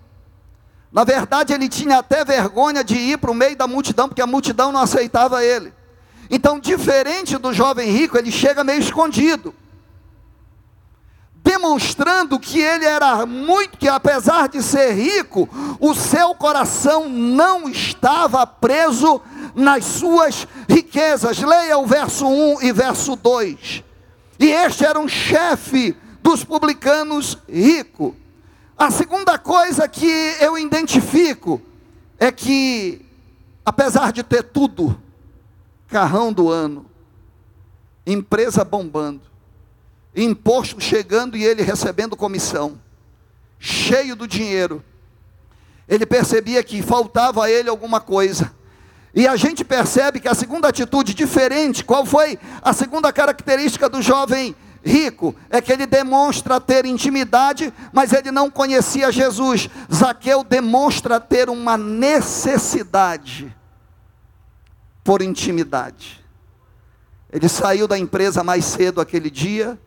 [0.93, 4.27] na verdade, ele tinha até vergonha de ir para o meio da multidão, porque a
[4.27, 5.73] multidão não aceitava ele.
[6.29, 9.55] Então, diferente do jovem rico, ele chega meio escondido.
[11.45, 18.47] demonstrando que ele era muito, que apesar de ser rico, o seu coração não estava
[18.47, 19.21] preso
[19.53, 21.39] nas suas riquezas.
[21.39, 23.83] Leia o verso 1 e verso 2.
[24.39, 28.15] E este era um chefe dos publicanos rico.
[28.77, 30.07] A segunda coisa que
[30.39, 31.61] eu identifico
[32.19, 33.05] é que,
[33.65, 34.99] apesar de ter tudo,
[35.87, 36.85] carrão do ano,
[38.05, 39.21] empresa bombando,
[40.15, 42.79] imposto chegando e ele recebendo comissão,
[43.59, 44.83] cheio do dinheiro,
[45.87, 48.51] ele percebia que faltava a ele alguma coisa.
[49.13, 54.01] E a gente percebe que a segunda atitude diferente, qual foi a segunda característica do
[54.01, 55.35] jovem rico?
[55.49, 59.69] É que ele demonstra ter intimidade, mas ele não conhecia Jesus.
[59.93, 63.55] Zaqueu demonstra ter uma necessidade
[65.03, 66.23] por intimidade.
[67.31, 69.79] Ele saiu da empresa mais cedo aquele dia.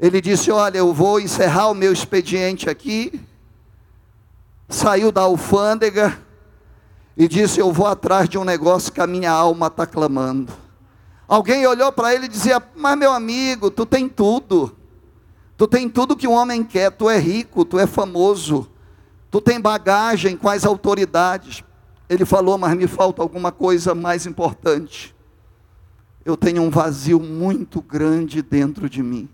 [0.00, 3.20] Ele disse: Olha, eu vou encerrar o meu expediente aqui.
[4.68, 6.18] Saiu da alfândega
[7.16, 10.63] e disse: Eu vou atrás de um negócio que a minha alma está clamando.
[11.26, 14.76] Alguém olhou para ele e dizia: Mas meu amigo, tu tem tudo.
[15.56, 16.90] Tu tem tudo que um homem quer.
[16.90, 18.70] Tu é rico, tu é famoso.
[19.30, 21.64] Tu tem bagagem as autoridades.
[22.08, 25.14] Ele falou: Mas me falta alguma coisa mais importante.
[26.24, 29.28] Eu tenho um vazio muito grande dentro de mim.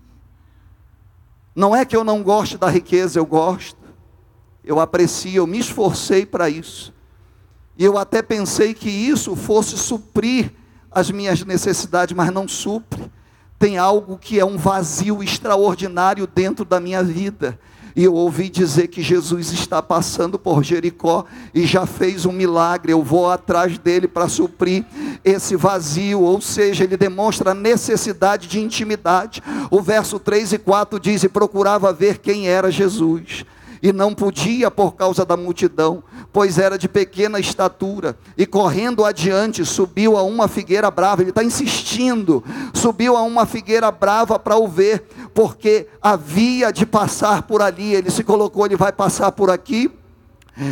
[1.55, 3.79] Não é que eu não goste da riqueza, eu gosto.
[4.63, 6.93] Eu aprecio, eu me esforcei para isso.
[7.77, 10.53] E eu até pensei que isso fosse suprir
[10.91, 13.09] as minhas necessidades, mas não supre.
[13.57, 17.57] Tem algo que é um vazio extraordinário dentro da minha vida.
[17.95, 22.93] E eu ouvi dizer que Jesus está passando por Jericó e já fez um milagre.
[22.93, 24.85] Eu vou atrás dele para suprir
[25.23, 29.43] esse vazio, ou seja, ele demonstra a necessidade de intimidade.
[29.69, 33.45] O verso 3 e 4 diz: E procurava ver quem era Jesus
[33.81, 39.65] e não podia por causa da multidão, pois era de pequena estatura, e correndo adiante
[39.65, 44.67] subiu a uma figueira brava, ele está insistindo, subiu a uma figueira brava para o
[44.67, 49.91] ver, porque havia de passar por ali, ele se colocou, ele vai passar por aqui,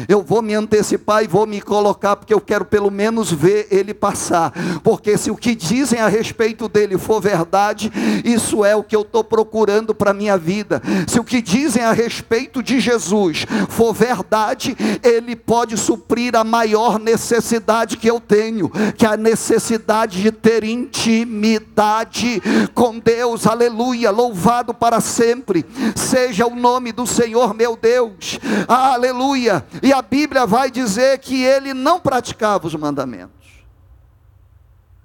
[0.07, 3.93] eu vou me antecipar e vou me colocar, porque eu quero pelo menos ver ele
[3.93, 4.53] passar.
[4.83, 7.91] Porque se o que dizem a respeito dele for verdade,
[8.23, 10.81] isso é o que eu estou procurando para a minha vida.
[11.07, 16.99] Se o que dizem a respeito de Jesus for verdade, ele pode suprir a maior
[16.99, 22.41] necessidade que eu tenho, que é a necessidade de ter intimidade
[22.73, 23.45] com Deus.
[23.45, 25.65] Aleluia, louvado para sempre.
[25.95, 28.39] Seja o nome do Senhor meu Deus.
[28.67, 29.65] Aleluia.
[29.81, 33.39] E a Bíblia vai dizer que ele não praticava os mandamentos.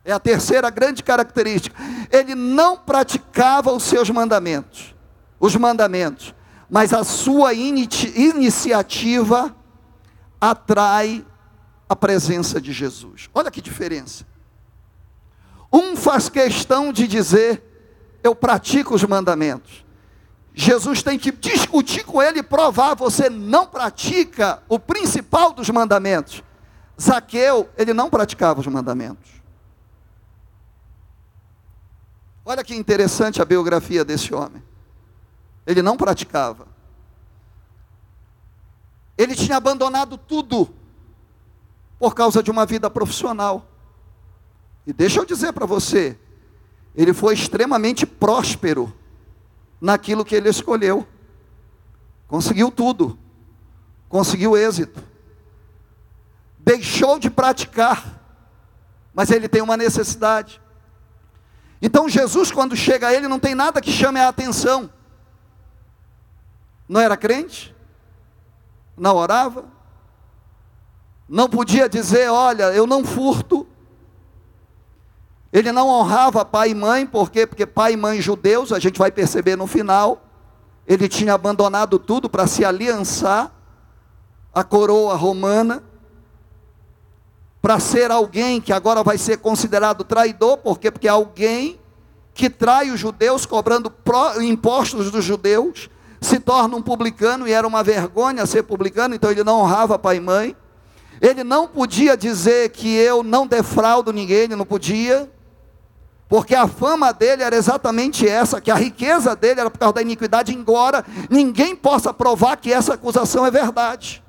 [0.04, 1.80] É a terceira grande característica.
[2.10, 4.94] Ele não praticava os seus mandamentos,
[5.40, 6.34] os mandamentos,
[6.68, 9.56] mas a sua iniciativa
[10.40, 11.24] atrai
[11.88, 13.30] a presença de Jesus.
[13.32, 14.26] Olha que diferença.
[15.72, 17.62] Um faz questão de dizer,
[18.22, 19.83] eu pratico os mandamentos.
[20.56, 26.44] Jesus tem que discutir com ele e provar: você não pratica o principal dos mandamentos.
[27.00, 29.28] Zaqueu, ele não praticava os mandamentos.
[32.44, 34.62] Olha que interessante a biografia desse homem.
[35.66, 36.68] Ele não praticava.
[39.18, 40.72] Ele tinha abandonado tudo
[41.98, 43.66] por causa de uma vida profissional.
[44.86, 46.16] E deixa eu dizer para você,
[46.94, 48.92] ele foi extremamente próspero
[49.80, 51.06] naquilo que ele escolheu.
[52.26, 53.18] Conseguiu tudo,
[54.08, 55.02] conseguiu êxito.
[56.58, 58.20] Deixou de praticar,
[59.12, 60.60] mas ele tem uma necessidade.
[61.80, 64.90] Então Jesus, quando chega a ele, não tem nada que chame a atenção.
[66.88, 67.74] Não era crente,
[68.96, 69.64] não orava,
[71.28, 73.66] não podia dizer: Olha, eu não furto,
[75.54, 77.46] ele não honrava pai e mãe, por quê?
[77.46, 80.24] Porque pai e mãe judeus, a gente vai perceber no final,
[80.84, 83.52] ele tinha abandonado tudo para se aliançar
[84.52, 85.80] à coroa romana,
[87.62, 90.90] para ser alguém que agora vai ser considerado traidor, por quê?
[90.90, 91.78] Porque é alguém
[92.34, 93.92] que trai os judeus, cobrando
[94.42, 95.88] impostos dos judeus,
[96.20, 100.16] se torna um publicano e era uma vergonha ser publicano, então ele não honrava pai
[100.16, 100.56] e mãe.
[101.20, 105.30] Ele não podia dizer que eu não defraudo ninguém, ele não podia.
[106.34, 110.02] Porque a fama dele era exatamente essa, que a riqueza dele era por causa da
[110.02, 114.20] iniquidade, embora ninguém possa provar que essa acusação é verdade.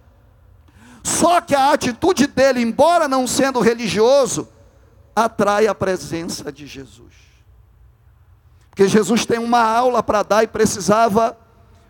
[1.04, 4.48] Só que a atitude dele, embora não sendo religioso,
[5.16, 7.16] atrai a presença de Jesus.
[8.70, 11.36] Porque Jesus tem uma aula para dar e precisava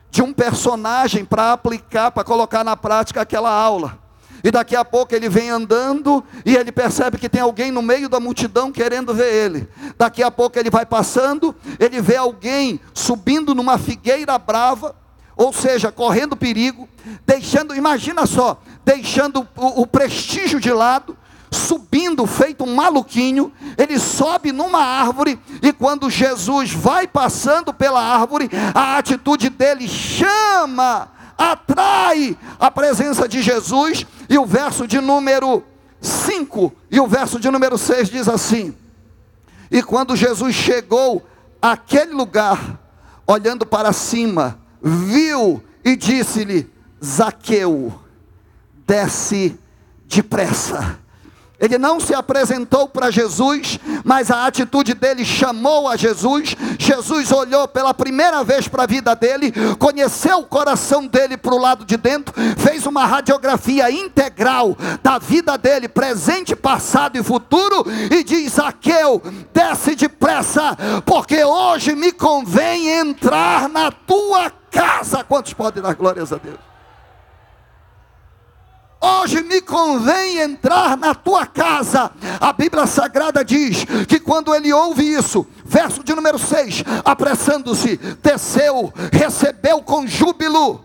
[0.09, 3.99] de um personagem para aplicar, para colocar na prática aquela aula.
[4.45, 8.07] E daqui a pouco ele vem andando e ele percebe que tem alguém no meio
[8.07, 9.67] da multidão querendo ver ele.
[9.97, 14.95] Daqui a pouco ele vai passando, ele vê alguém subindo numa figueira brava,
[15.35, 16.87] ou seja, correndo perigo,
[17.25, 21.17] deixando, imagina só, deixando o, o prestígio de lado,
[21.49, 28.47] subindo feito um maluquinho, ele sobe numa árvore e quando Jesus vai passando pela árvore,
[28.75, 35.63] a atitude dele chama, atrai a presença de Jesus, e o verso de número
[36.01, 38.75] 5 e o verso de número 6 diz assim:
[39.71, 41.25] E quando Jesus chegou
[41.61, 42.79] àquele lugar,
[43.25, 46.69] olhando para cima, viu e disse-lhe:
[47.03, 47.93] Zaqueu,
[48.85, 49.57] desce
[50.07, 51.04] depressa
[51.59, 56.55] ele não se apresentou para Jesus, mas a atitude dele chamou a Jesus.
[56.77, 61.59] Jesus olhou pela primeira vez para a vida dele, conheceu o coração dele para o
[61.59, 68.23] lado de dentro, fez uma radiografia integral da vida dele, presente, passado e futuro, e
[68.23, 69.21] diz: Aqueu,
[69.53, 75.23] desce depressa, porque hoje me convém entrar na tua casa.
[75.23, 76.74] Quantos podem dar glórias a Deus?
[79.05, 82.11] Hoje me convém entrar na tua casa.
[82.41, 88.91] A Bíblia Sagrada diz que quando ele ouve isso, verso de número 6, apressando-se, desceu,
[89.13, 90.83] recebeu com júbilo.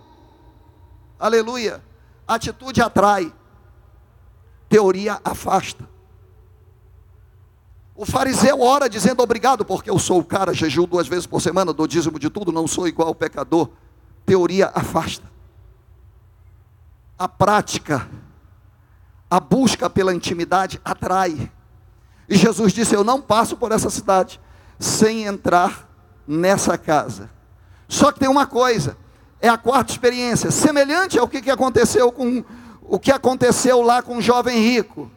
[1.19, 1.83] Aleluia.
[2.29, 3.33] Atitude atrai,
[4.69, 5.89] teoria afasta.
[7.97, 11.73] O fariseu ora dizendo obrigado, porque eu sou o cara, jejum duas vezes por semana,
[11.73, 13.71] dou dízimo de tudo, não sou igual ao pecador.
[14.27, 15.40] Teoria afasta
[17.21, 18.09] a prática,
[19.31, 21.53] a busca pela intimidade atrai.
[22.27, 24.41] E Jesus disse: Eu não passo por essa cidade
[24.79, 25.87] sem entrar
[26.27, 27.29] nessa casa.
[27.87, 28.97] Só que tem uma coisa,
[29.39, 32.43] é a quarta experiência, semelhante ao que, que aconteceu com
[32.81, 35.11] o que aconteceu lá com o jovem rico.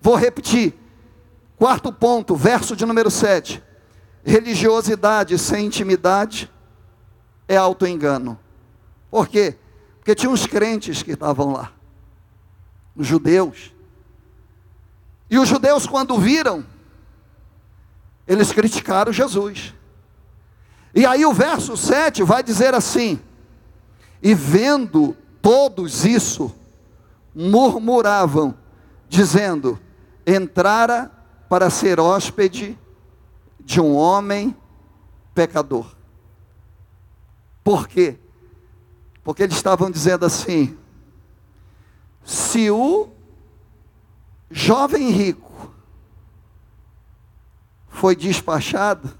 [0.00, 0.74] Vou repetir.
[1.58, 3.62] Quarto ponto, verso de número 7.
[4.24, 6.50] Religiosidade sem intimidade
[7.46, 8.38] é autoengano.
[9.10, 9.58] Por quê?
[10.02, 11.70] Porque tinha uns crentes que estavam lá,
[12.96, 13.72] os judeus.
[15.30, 16.66] E os judeus, quando viram,
[18.26, 19.72] eles criticaram Jesus.
[20.92, 23.20] E aí o verso 7 vai dizer assim:
[24.20, 26.52] E vendo todos isso,
[27.32, 28.56] murmuravam,
[29.08, 29.78] dizendo:
[30.26, 31.12] Entrara
[31.48, 32.76] para ser hóspede
[33.60, 34.56] de um homem
[35.32, 35.94] pecador.
[37.62, 38.18] Por quê?
[39.22, 40.76] Porque eles estavam dizendo assim:
[42.24, 43.08] se o
[44.50, 45.72] jovem rico
[47.88, 49.10] foi despachado,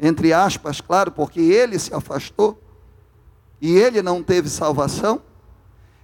[0.00, 2.60] entre aspas, claro, porque ele se afastou
[3.60, 5.22] e ele não teve salvação,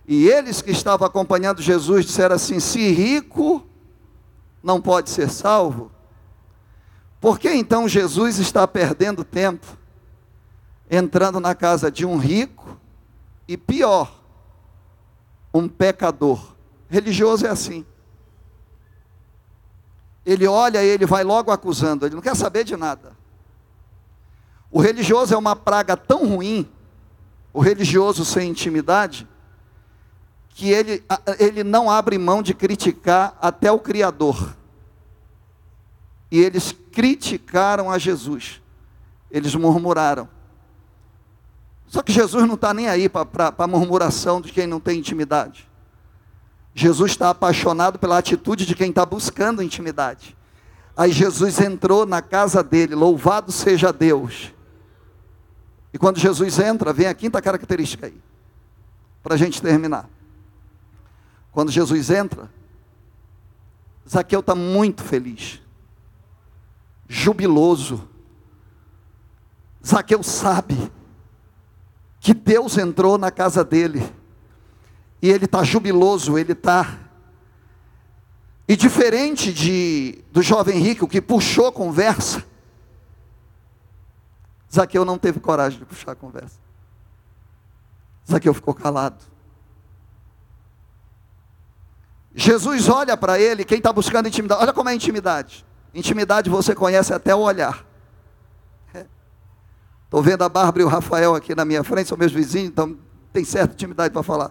[0.06, 3.66] e eles que estavam acompanhando Jesus disseram assim: se rico
[4.62, 5.90] não pode ser salvo,
[7.20, 9.79] por que então Jesus está perdendo tempo
[10.90, 12.76] entrando na casa de um rico
[13.46, 14.12] e pior,
[15.54, 16.56] um pecador.
[16.88, 17.86] Religioso é assim.
[20.26, 23.16] Ele olha e ele vai logo acusando, ele não quer saber de nada.
[24.68, 26.68] O religioso é uma praga tão ruim,
[27.52, 29.26] o religioso sem intimidade,
[30.50, 31.04] que ele,
[31.38, 34.56] ele não abre mão de criticar até o Criador.
[36.30, 38.60] E eles criticaram a Jesus,
[39.30, 40.28] eles murmuraram.
[41.90, 45.68] Só que Jesus não está nem aí para a murmuração de quem não tem intimidade.
[46.72, 50.36] Jesus está apaixonado pela atitude de quem está buscando intimidade.
[50.96, 54.54] Aí Jesus entrou na casa dele, louvado seja Deus.
[55.92, 58.22] E quando Jesus entra, vem a quinta característica aí,
[59.20, 60.08] para a gente terminar.
[61.50, 62.48] Quando Jesus entra,
[64.08, 65.60] Zaqueu está muito feliz,
[67.08, 68.08] jubiloso.
[69.84, 70.92] Zaqueu sabe
[72.20, 74.06] que Deus entrou na casa dele.
[75.22, 76.98] E ele está jubiloso, ele está.
[78.68, 82.44] E diferente de, do jovem rico que puxou a conversa,
[84.72, 86.56] Zaqueu não teve coragem de puxar a conversa.
[88.30, 89.24] Zaqueu ficou calado.
[92.32, 95.66] Jesus olha para ele, quem está buscando intimidade, olha como é intimidade.
[95.92, 97.84] Intimidade você conhece até o olhar.
[100.10, 102.98] Estou vendo a Bárbara e o Rafael aqui na minha frente, são meus vizinhos, então
[103.32, 104.50] tem certa intimidade para falar.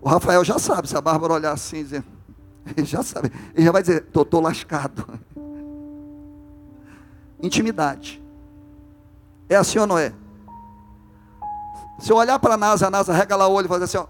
[0.00, 2.02] O Rafael já sabe, se a Bárbara olhar assim, dizer,
[2.76, 5.06] ele já sabe, ele já vai dizer, estou lascado.
[7.40, 8.20] Intimidade.
[9.48, 10.12] É assim ou não é?
[12.00, 14.06] Se eu olhar para a NASA, a NASA regala o olho e fazer assim, ó.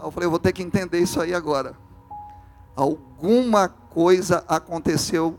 [0.00, 1.74] Eu falei, eu vou ter que entender isso aí agora.
[2.76, 5.36] Alguma coisa aconteceu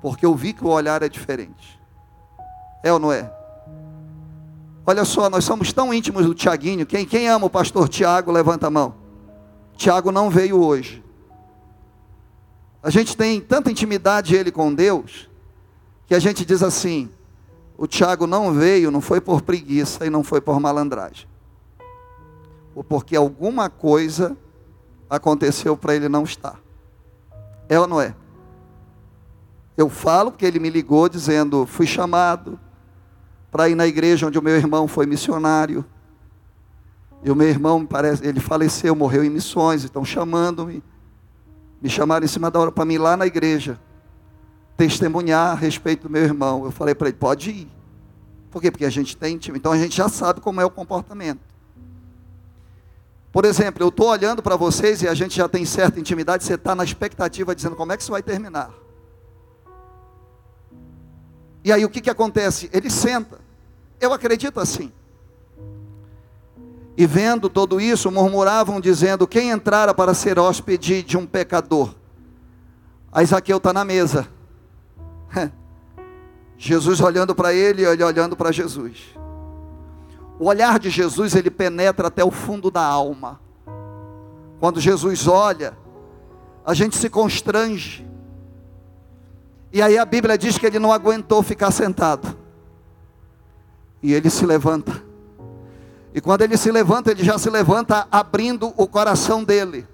[0.00, 1.78] porque eu vi que o olhar é diferente.
[2.82, 3.39] É ou não é?
[4.86, 6.86] Olha só, nós somos tão íntimos do Tiaguinho.
[6.86, 8.94] Quem, quem ama o pastor Tiago, levanta a mão.
[9.76, 11.02] Tiago não veio hoje.
[12.82, 15.28] A gente tem tanta intimidade ele com Deus,
[16.06, 17.10] que a gente diz assim:
[17.76, 21.28] o Tiago não veio, não foi por preguiça e não foi por malandragem.
[22.74, 24.36] Ou porque alguma coisa
[25.08, 26.58] aconteceu para ele não estar.
[27.68, 28.14] É ou não é?
[29.76, 32.58] Eu falo porque ele me ligou dizendo: fui chamado
[33.50, 35.84] para ir na igreja onde o meu irmão foi missionário.
[37.22, 40.82] E o meu irmão, parece, ele faleceu, morreu em missões, estão chamando-me.
[41.82, 43.78] Me chamaram em cima da hora para mim ir lá na igreja
[44.80, 46.64] testemunhar a respeito do meu irmão.
[46.64, 47.68] Eu falei para ele: pode ir.
[48.50, 48.70] Por quê?
[48.70, 49.58] Porque a gente tem time.
[49.58, 51.40] Então a gente já sabe como é o comportamento.
[53.30, 56.54] Por exemplo, eu estou olhando para vocês e a gente já tem certa intimidade, você
[56.54, 58.70] está na expectativa dizendo como é que isso vai terminar.
[61.64, 62.70] E aí o que, que acontece?
[62.72, 63.38] Ele senta.
[64.00, 64.92] Eu acredito assim.
[66.96, 71.94] E vendo tudo isso, murmuravam dizendo: Quem entrara para ser hóspede de um pecador?
[73.12, 74.28] A Isaqueu está na mesa.
[76.56, 78.98] Jesus olhando para ele e ele olhando para Jesus.
[80.38, 83.40] O olhar de Jesus, ele penetra até o fundo da alma.
[84.58, 85.76] Quando Jesus olha,
[86.64, 88.09] a gente se constrange.
[89.72, 92.36] E aí a Bíblia diz que ele não aguentou ficar sentado.
[94.02, 95.02] E ele se levanta.
[96.12, 99.86] E quando ele se levanta, ele já se levanta abrindo o coração dele.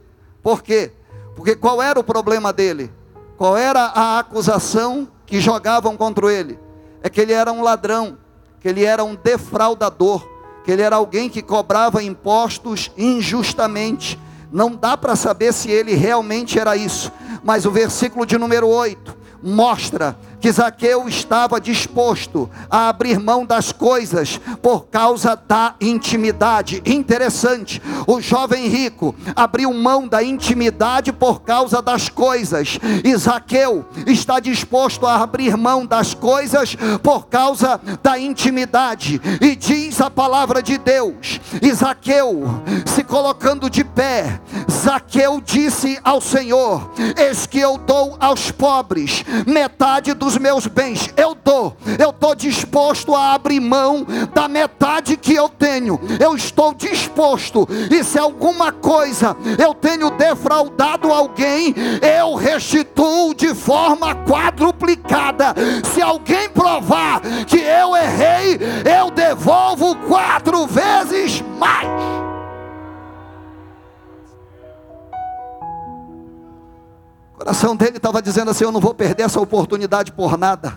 [0.43, 0.93] Por quê?
[1.35, 2.91] Porque qual era o problema dele?
[3.37, 6.59] Qual era a acusação que jogavam contra ele?
[7.03, 8.17] É que ele era um ladrão,
[8.61, 10.27] que ele era um defraudador,
[10.65, 14.19] que ele era alguém que cobrava impostos injustamente.
[14.51, 17.13] Não dá para saber se ele realmente era isso,
[17.45, 23.73] mas o versículo de número 8 mostra que Zaqueu estava disposto a abrir mão das
[23.73, 26.83] coisas por causa da intimidade.
[26.85, 32.79] Interessante, o jovem rico abriu mão da intimidade por causa das coisas.
[33.05, 39.21] E Zaqueu está disposto a abrir mão das coisas por causa da intimidade.
[39.41, 41.41] E diz a palavra de Deus:
[41.75, 42.45] Zaqueu,
[42.85, 50.15] se colocando de pé, Zaqueu disse ao Senhor: Eis que eu dou aos pobres metade
[50.15, 54.05] do dos meus bens, eu dou, eu estou disposto a abrir mão
[54.35, 61.13] da metade que eu tenho, eu estou disposto, e se alguma coisa eu tenho defraudado
[61.13, 61.73] alguém,
[62.19, 65.55] eu restituo de forma quadruplicada.
[65.95, 68.59] Se alguém provar que eu errei,
[68.99, 71.87] eu devolvo quatro vezes mais.
[77.47, 80.77] Coração dele estava dizendo assim: Eu não vou perder essa oportunidade por nada.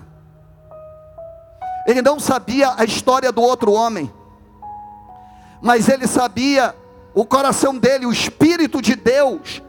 [1.88, 4.14] Ele não sabia a história do outro homem,
[5.60, 6.76] mas ele sabia
[7.16, 9.64] o coração dele, o Espírito de Deus,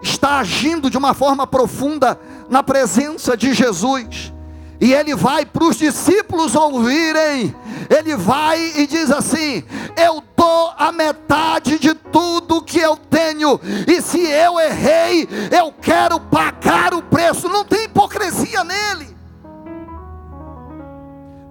[0.00, 2.18] está agindo de uma forma profunda
[2.48, 4.32] na presença de Jesus.
[4.80, 7.54] E ele vai para os discípulos ouvirem.
[7.88, 9.64] Ele vai e diz assim:
[9.96, 13.60] Eu dou a metade de tudo que eu tenho.
[13.86, 17.48] E se eu errei, eu quero pagar o preço.
[17.48, 19.16] Não tem hipocrisia nele.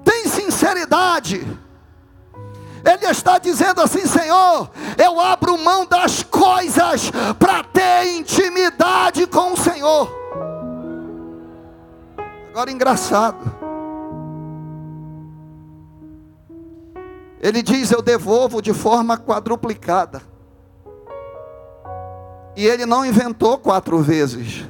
[0.03, 1.45] Tem sinceridade.
[2.85, 4.69] Ele está dizendo assim: Senhor,
[5.03, 9.04] eu abro mão das coisas para ter intimidade
[12.55, 13.37] Agora engraçado.
[17.41, 20.21] Ele diz: Eu devolvo de forma quadruplicada.
[22.55, 24.65] E ele não inventou quatro vezes.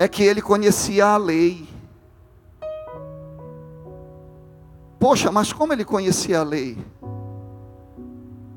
[0.00, 1.68] É que ele conhecia a lei.
[4.98, 6.76] Poxa, mas como ele conhecia a lei?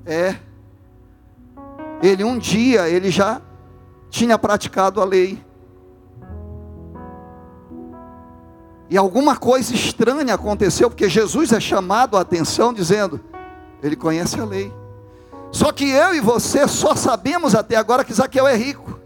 [0.08, 0.40] É.
[2.02, 3.40] Ele um dia, ele já
[4.10, 5.53] tinha praticado a lei.
[8.94, 13.20] E alguma coisa estranha aconteceu, porque Jesus é chamado a atenção dizendo:
[13.82, 14.72] Ele conhece a lei.
[15.52, 19.00] Só que eu e você só sabemos até agora que Zaqueu é rico.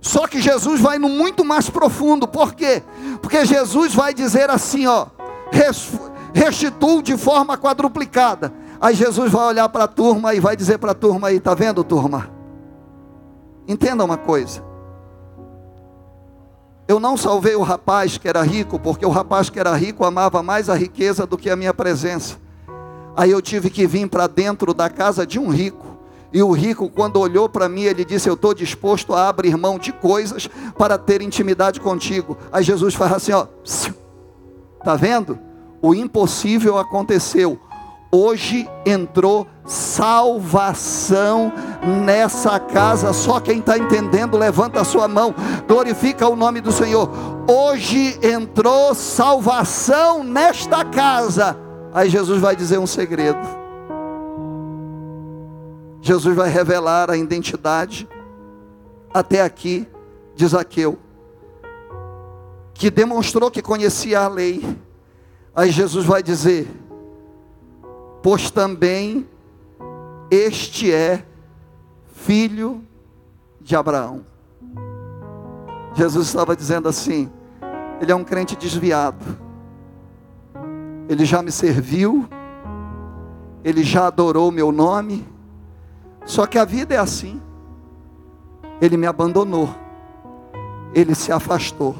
[0.00, 2.26] Só que Jesus vai no muito mais profundo.
[2.26, 2.82] Por quê?
[3.20, 5.08] Porque Jesus vai dizer assim, ó,
[6.32, 8.54] restituo de forma quadruplicada.
[8.80, 11.52] Aí Jesus vai olhar para a turma e vai dizer para a turma aí, tá
[11.52, 12.30] vendo, turma?
[13.68, 14.62] Entenda uma coisa.
[16.86, 20.42] Eu não salvei o rapaz que era rico, porque o rapaz que era rico amava
[20.42, 22.36] mais a riqueza do que a minha presença.
[23.16, 25.94] Aí eu tive que vir para dentro da casa de um rico.
[26.30, 29.78] E o rico, quando olhou para mim, ele disse: Eu estou disposto a abrir mão
[29.78, 32.36] de coisas para ter intimidade contigo.
[32.52, 33.46] Aí Jesus faz assim: Ó,
[34.82, 35.38] tá vendo?
[35.80, 37.58] O impossível aconteceu.
[38.10, 41.52] Hoje entrou salvação
[42.04, 43.12] nessa casa.
[43.12, 45.34] Só quem está entendendo, levanta a sua mão,
[45.66, 47.10] glorifica o nome do Senhor.
[47.48, 51.56] Hoje entrou salvação nesta casa.
[51.92, 53.64] Aí Jesus vai dizer um segredo.
[56.00, 58.06] Jesus vai revelar a identidade
[59.12, 59.88] até aqui
[60.34, 60.98] de Zaqueu,
[62.74, 64.76] que demonstrou que conhecia a lei.
[65.54, 66.68] Aí Jesus vai dizer:
[68.22, 69.26] Pois também
[70.30, 71.24] este é
[72.14, 72.82] filho
[73.60, 74.24] de Abraão.
[75.94, 77.30] Jesus estava dizendo assim:
[78.00, 79.24] ele é um crente desviado,
[81.08, 82.28] ele já me serviu,
[83.62, 85.26] ele já adorou meu nome,
[86.24, 87.40] só que a vida é assim.
[88.80, 89.72] Ele me abandonou,
[90.92, 91.94] ele se afastou.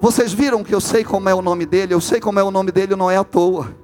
[0.00, 2.50] Vocês viram que eu sei como é o nome dele, eu sei como é o
[2.50, 3.74] nome dele, não é à toa.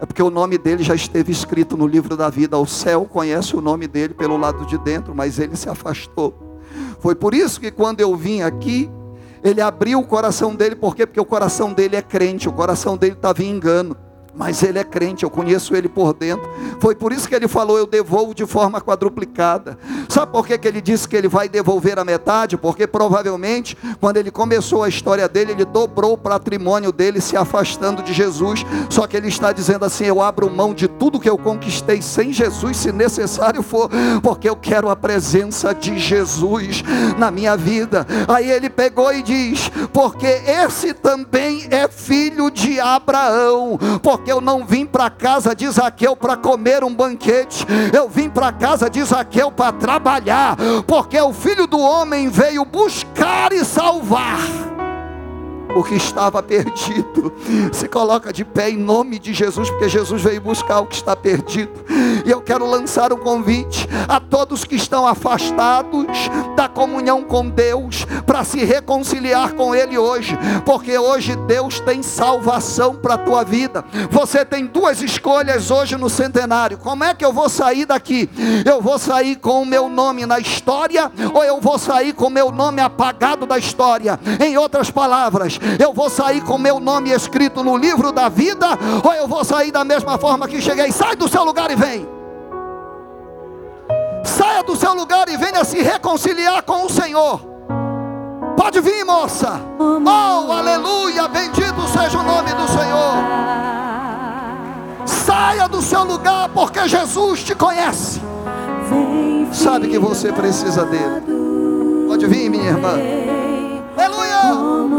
[0.00, 2.58] É porque o nome dele já esteve escrito no livro da vida.
[2.58, 6.60] O céu conhece o nome dele pelo lado de dentro, mas ele se afastou.
[7.00, 8.90] Foi por isso que quando eu vim aqui,
[9.42, 11.06] ele abriu o coração dele, por quê?
[11.06, 13.96] Porque o coração dele é crente, o coração dele estava em engano
[14.36, 16.48] mas ele é crente, eu conheço ele por dentro.
[16.78, 19.78] Foi por isso que ele falou: Eu devolvo de forma quadruplicada.
[20.08, 22.56] Sabe por que, que ele disse que ele vai devolver a metade?
[22.56, 28.02] Porque provavelmente, quando ele começou a história dele, ele dobrou o patrimônio dele, se afastando
[28.02, 28.64] de Jesus.
[28.90, 32.32] Só que ele está dizendo assim: Eu abro mão de tudo que eu conquistei sem
[32.32, 33.88] Jesus, se necessário for,
[34.22, 36.84] porque eu quero a presença de Jesus
[37.16, 38.06] na minha vida.
[38.28, 43.78] Aí ele pegou e diz: Porque esse também é filho de Abraão.
[44.02, 48.52] Porque eu não vim para casa de Zaqueu para comer um banquete, eu vim para
[48.52, 50.56] casa de Zaqueu para trabalhar,
[50.86, 54.65] porque o filho do homem veio buscar e salvar
[55.76, 57.32] o que estava perdido.
[57.72, 61.14] Se coloca de pé em nome de Jesus, porque Jesus veio buscar o que está
[61.14, 61.72] perdido.
[62.24, 66.06] E eu quero lançar um convite a todos que estão afastados
[66.56, 72.94] da comunhão com Deus, para se reconciliar com Ele hoje, porque hoje Deus tem salvação
[72.94, 73.84] para a tua vida.
[74.10, 78.28] Você tem duas escolhas hoje no centenário: como é que eu vou sair daqui?
[78.64, 82.30] Eu vou sair com o meu nome na história, ou eu vou sair com o
[82.30, 84.18] meu nome apagado da história?
[84.40, 88.66] Em outras palavras, eu vou sair com meu nome escrito no livro da vida,
[89.04, 90.90] ou eu vou sair da mesma forma que cheguei?
[90.92, 92.16] Sai do seu lugar e vem.
[94.24, 97.40] Saia do seu lugar e venha se reconciliar com o Senhor.
[98.56, 99.60] Pode vir, moça.
[99.78, 101.28] Oh, aleluia!
[101.28, 103.14] Bendito seja o nome do Senhor.
[105.06, 108.20] Saia do seu lugar, porque Jesus te conhece.
[109.52, 111.22] Sabe que você precisa dele.
[112.08, 112.94] Pode vir, minha irmã.
[113.96, 114.40] Aleluia!
[114.40, 114.95] Aleluia.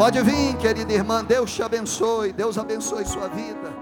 [0.00, 1.22] Pode vir, querida irmã.
[1.22, 2.32] Deus te abençoe.
[2.32, 3.79] Deus abençoe sua vida.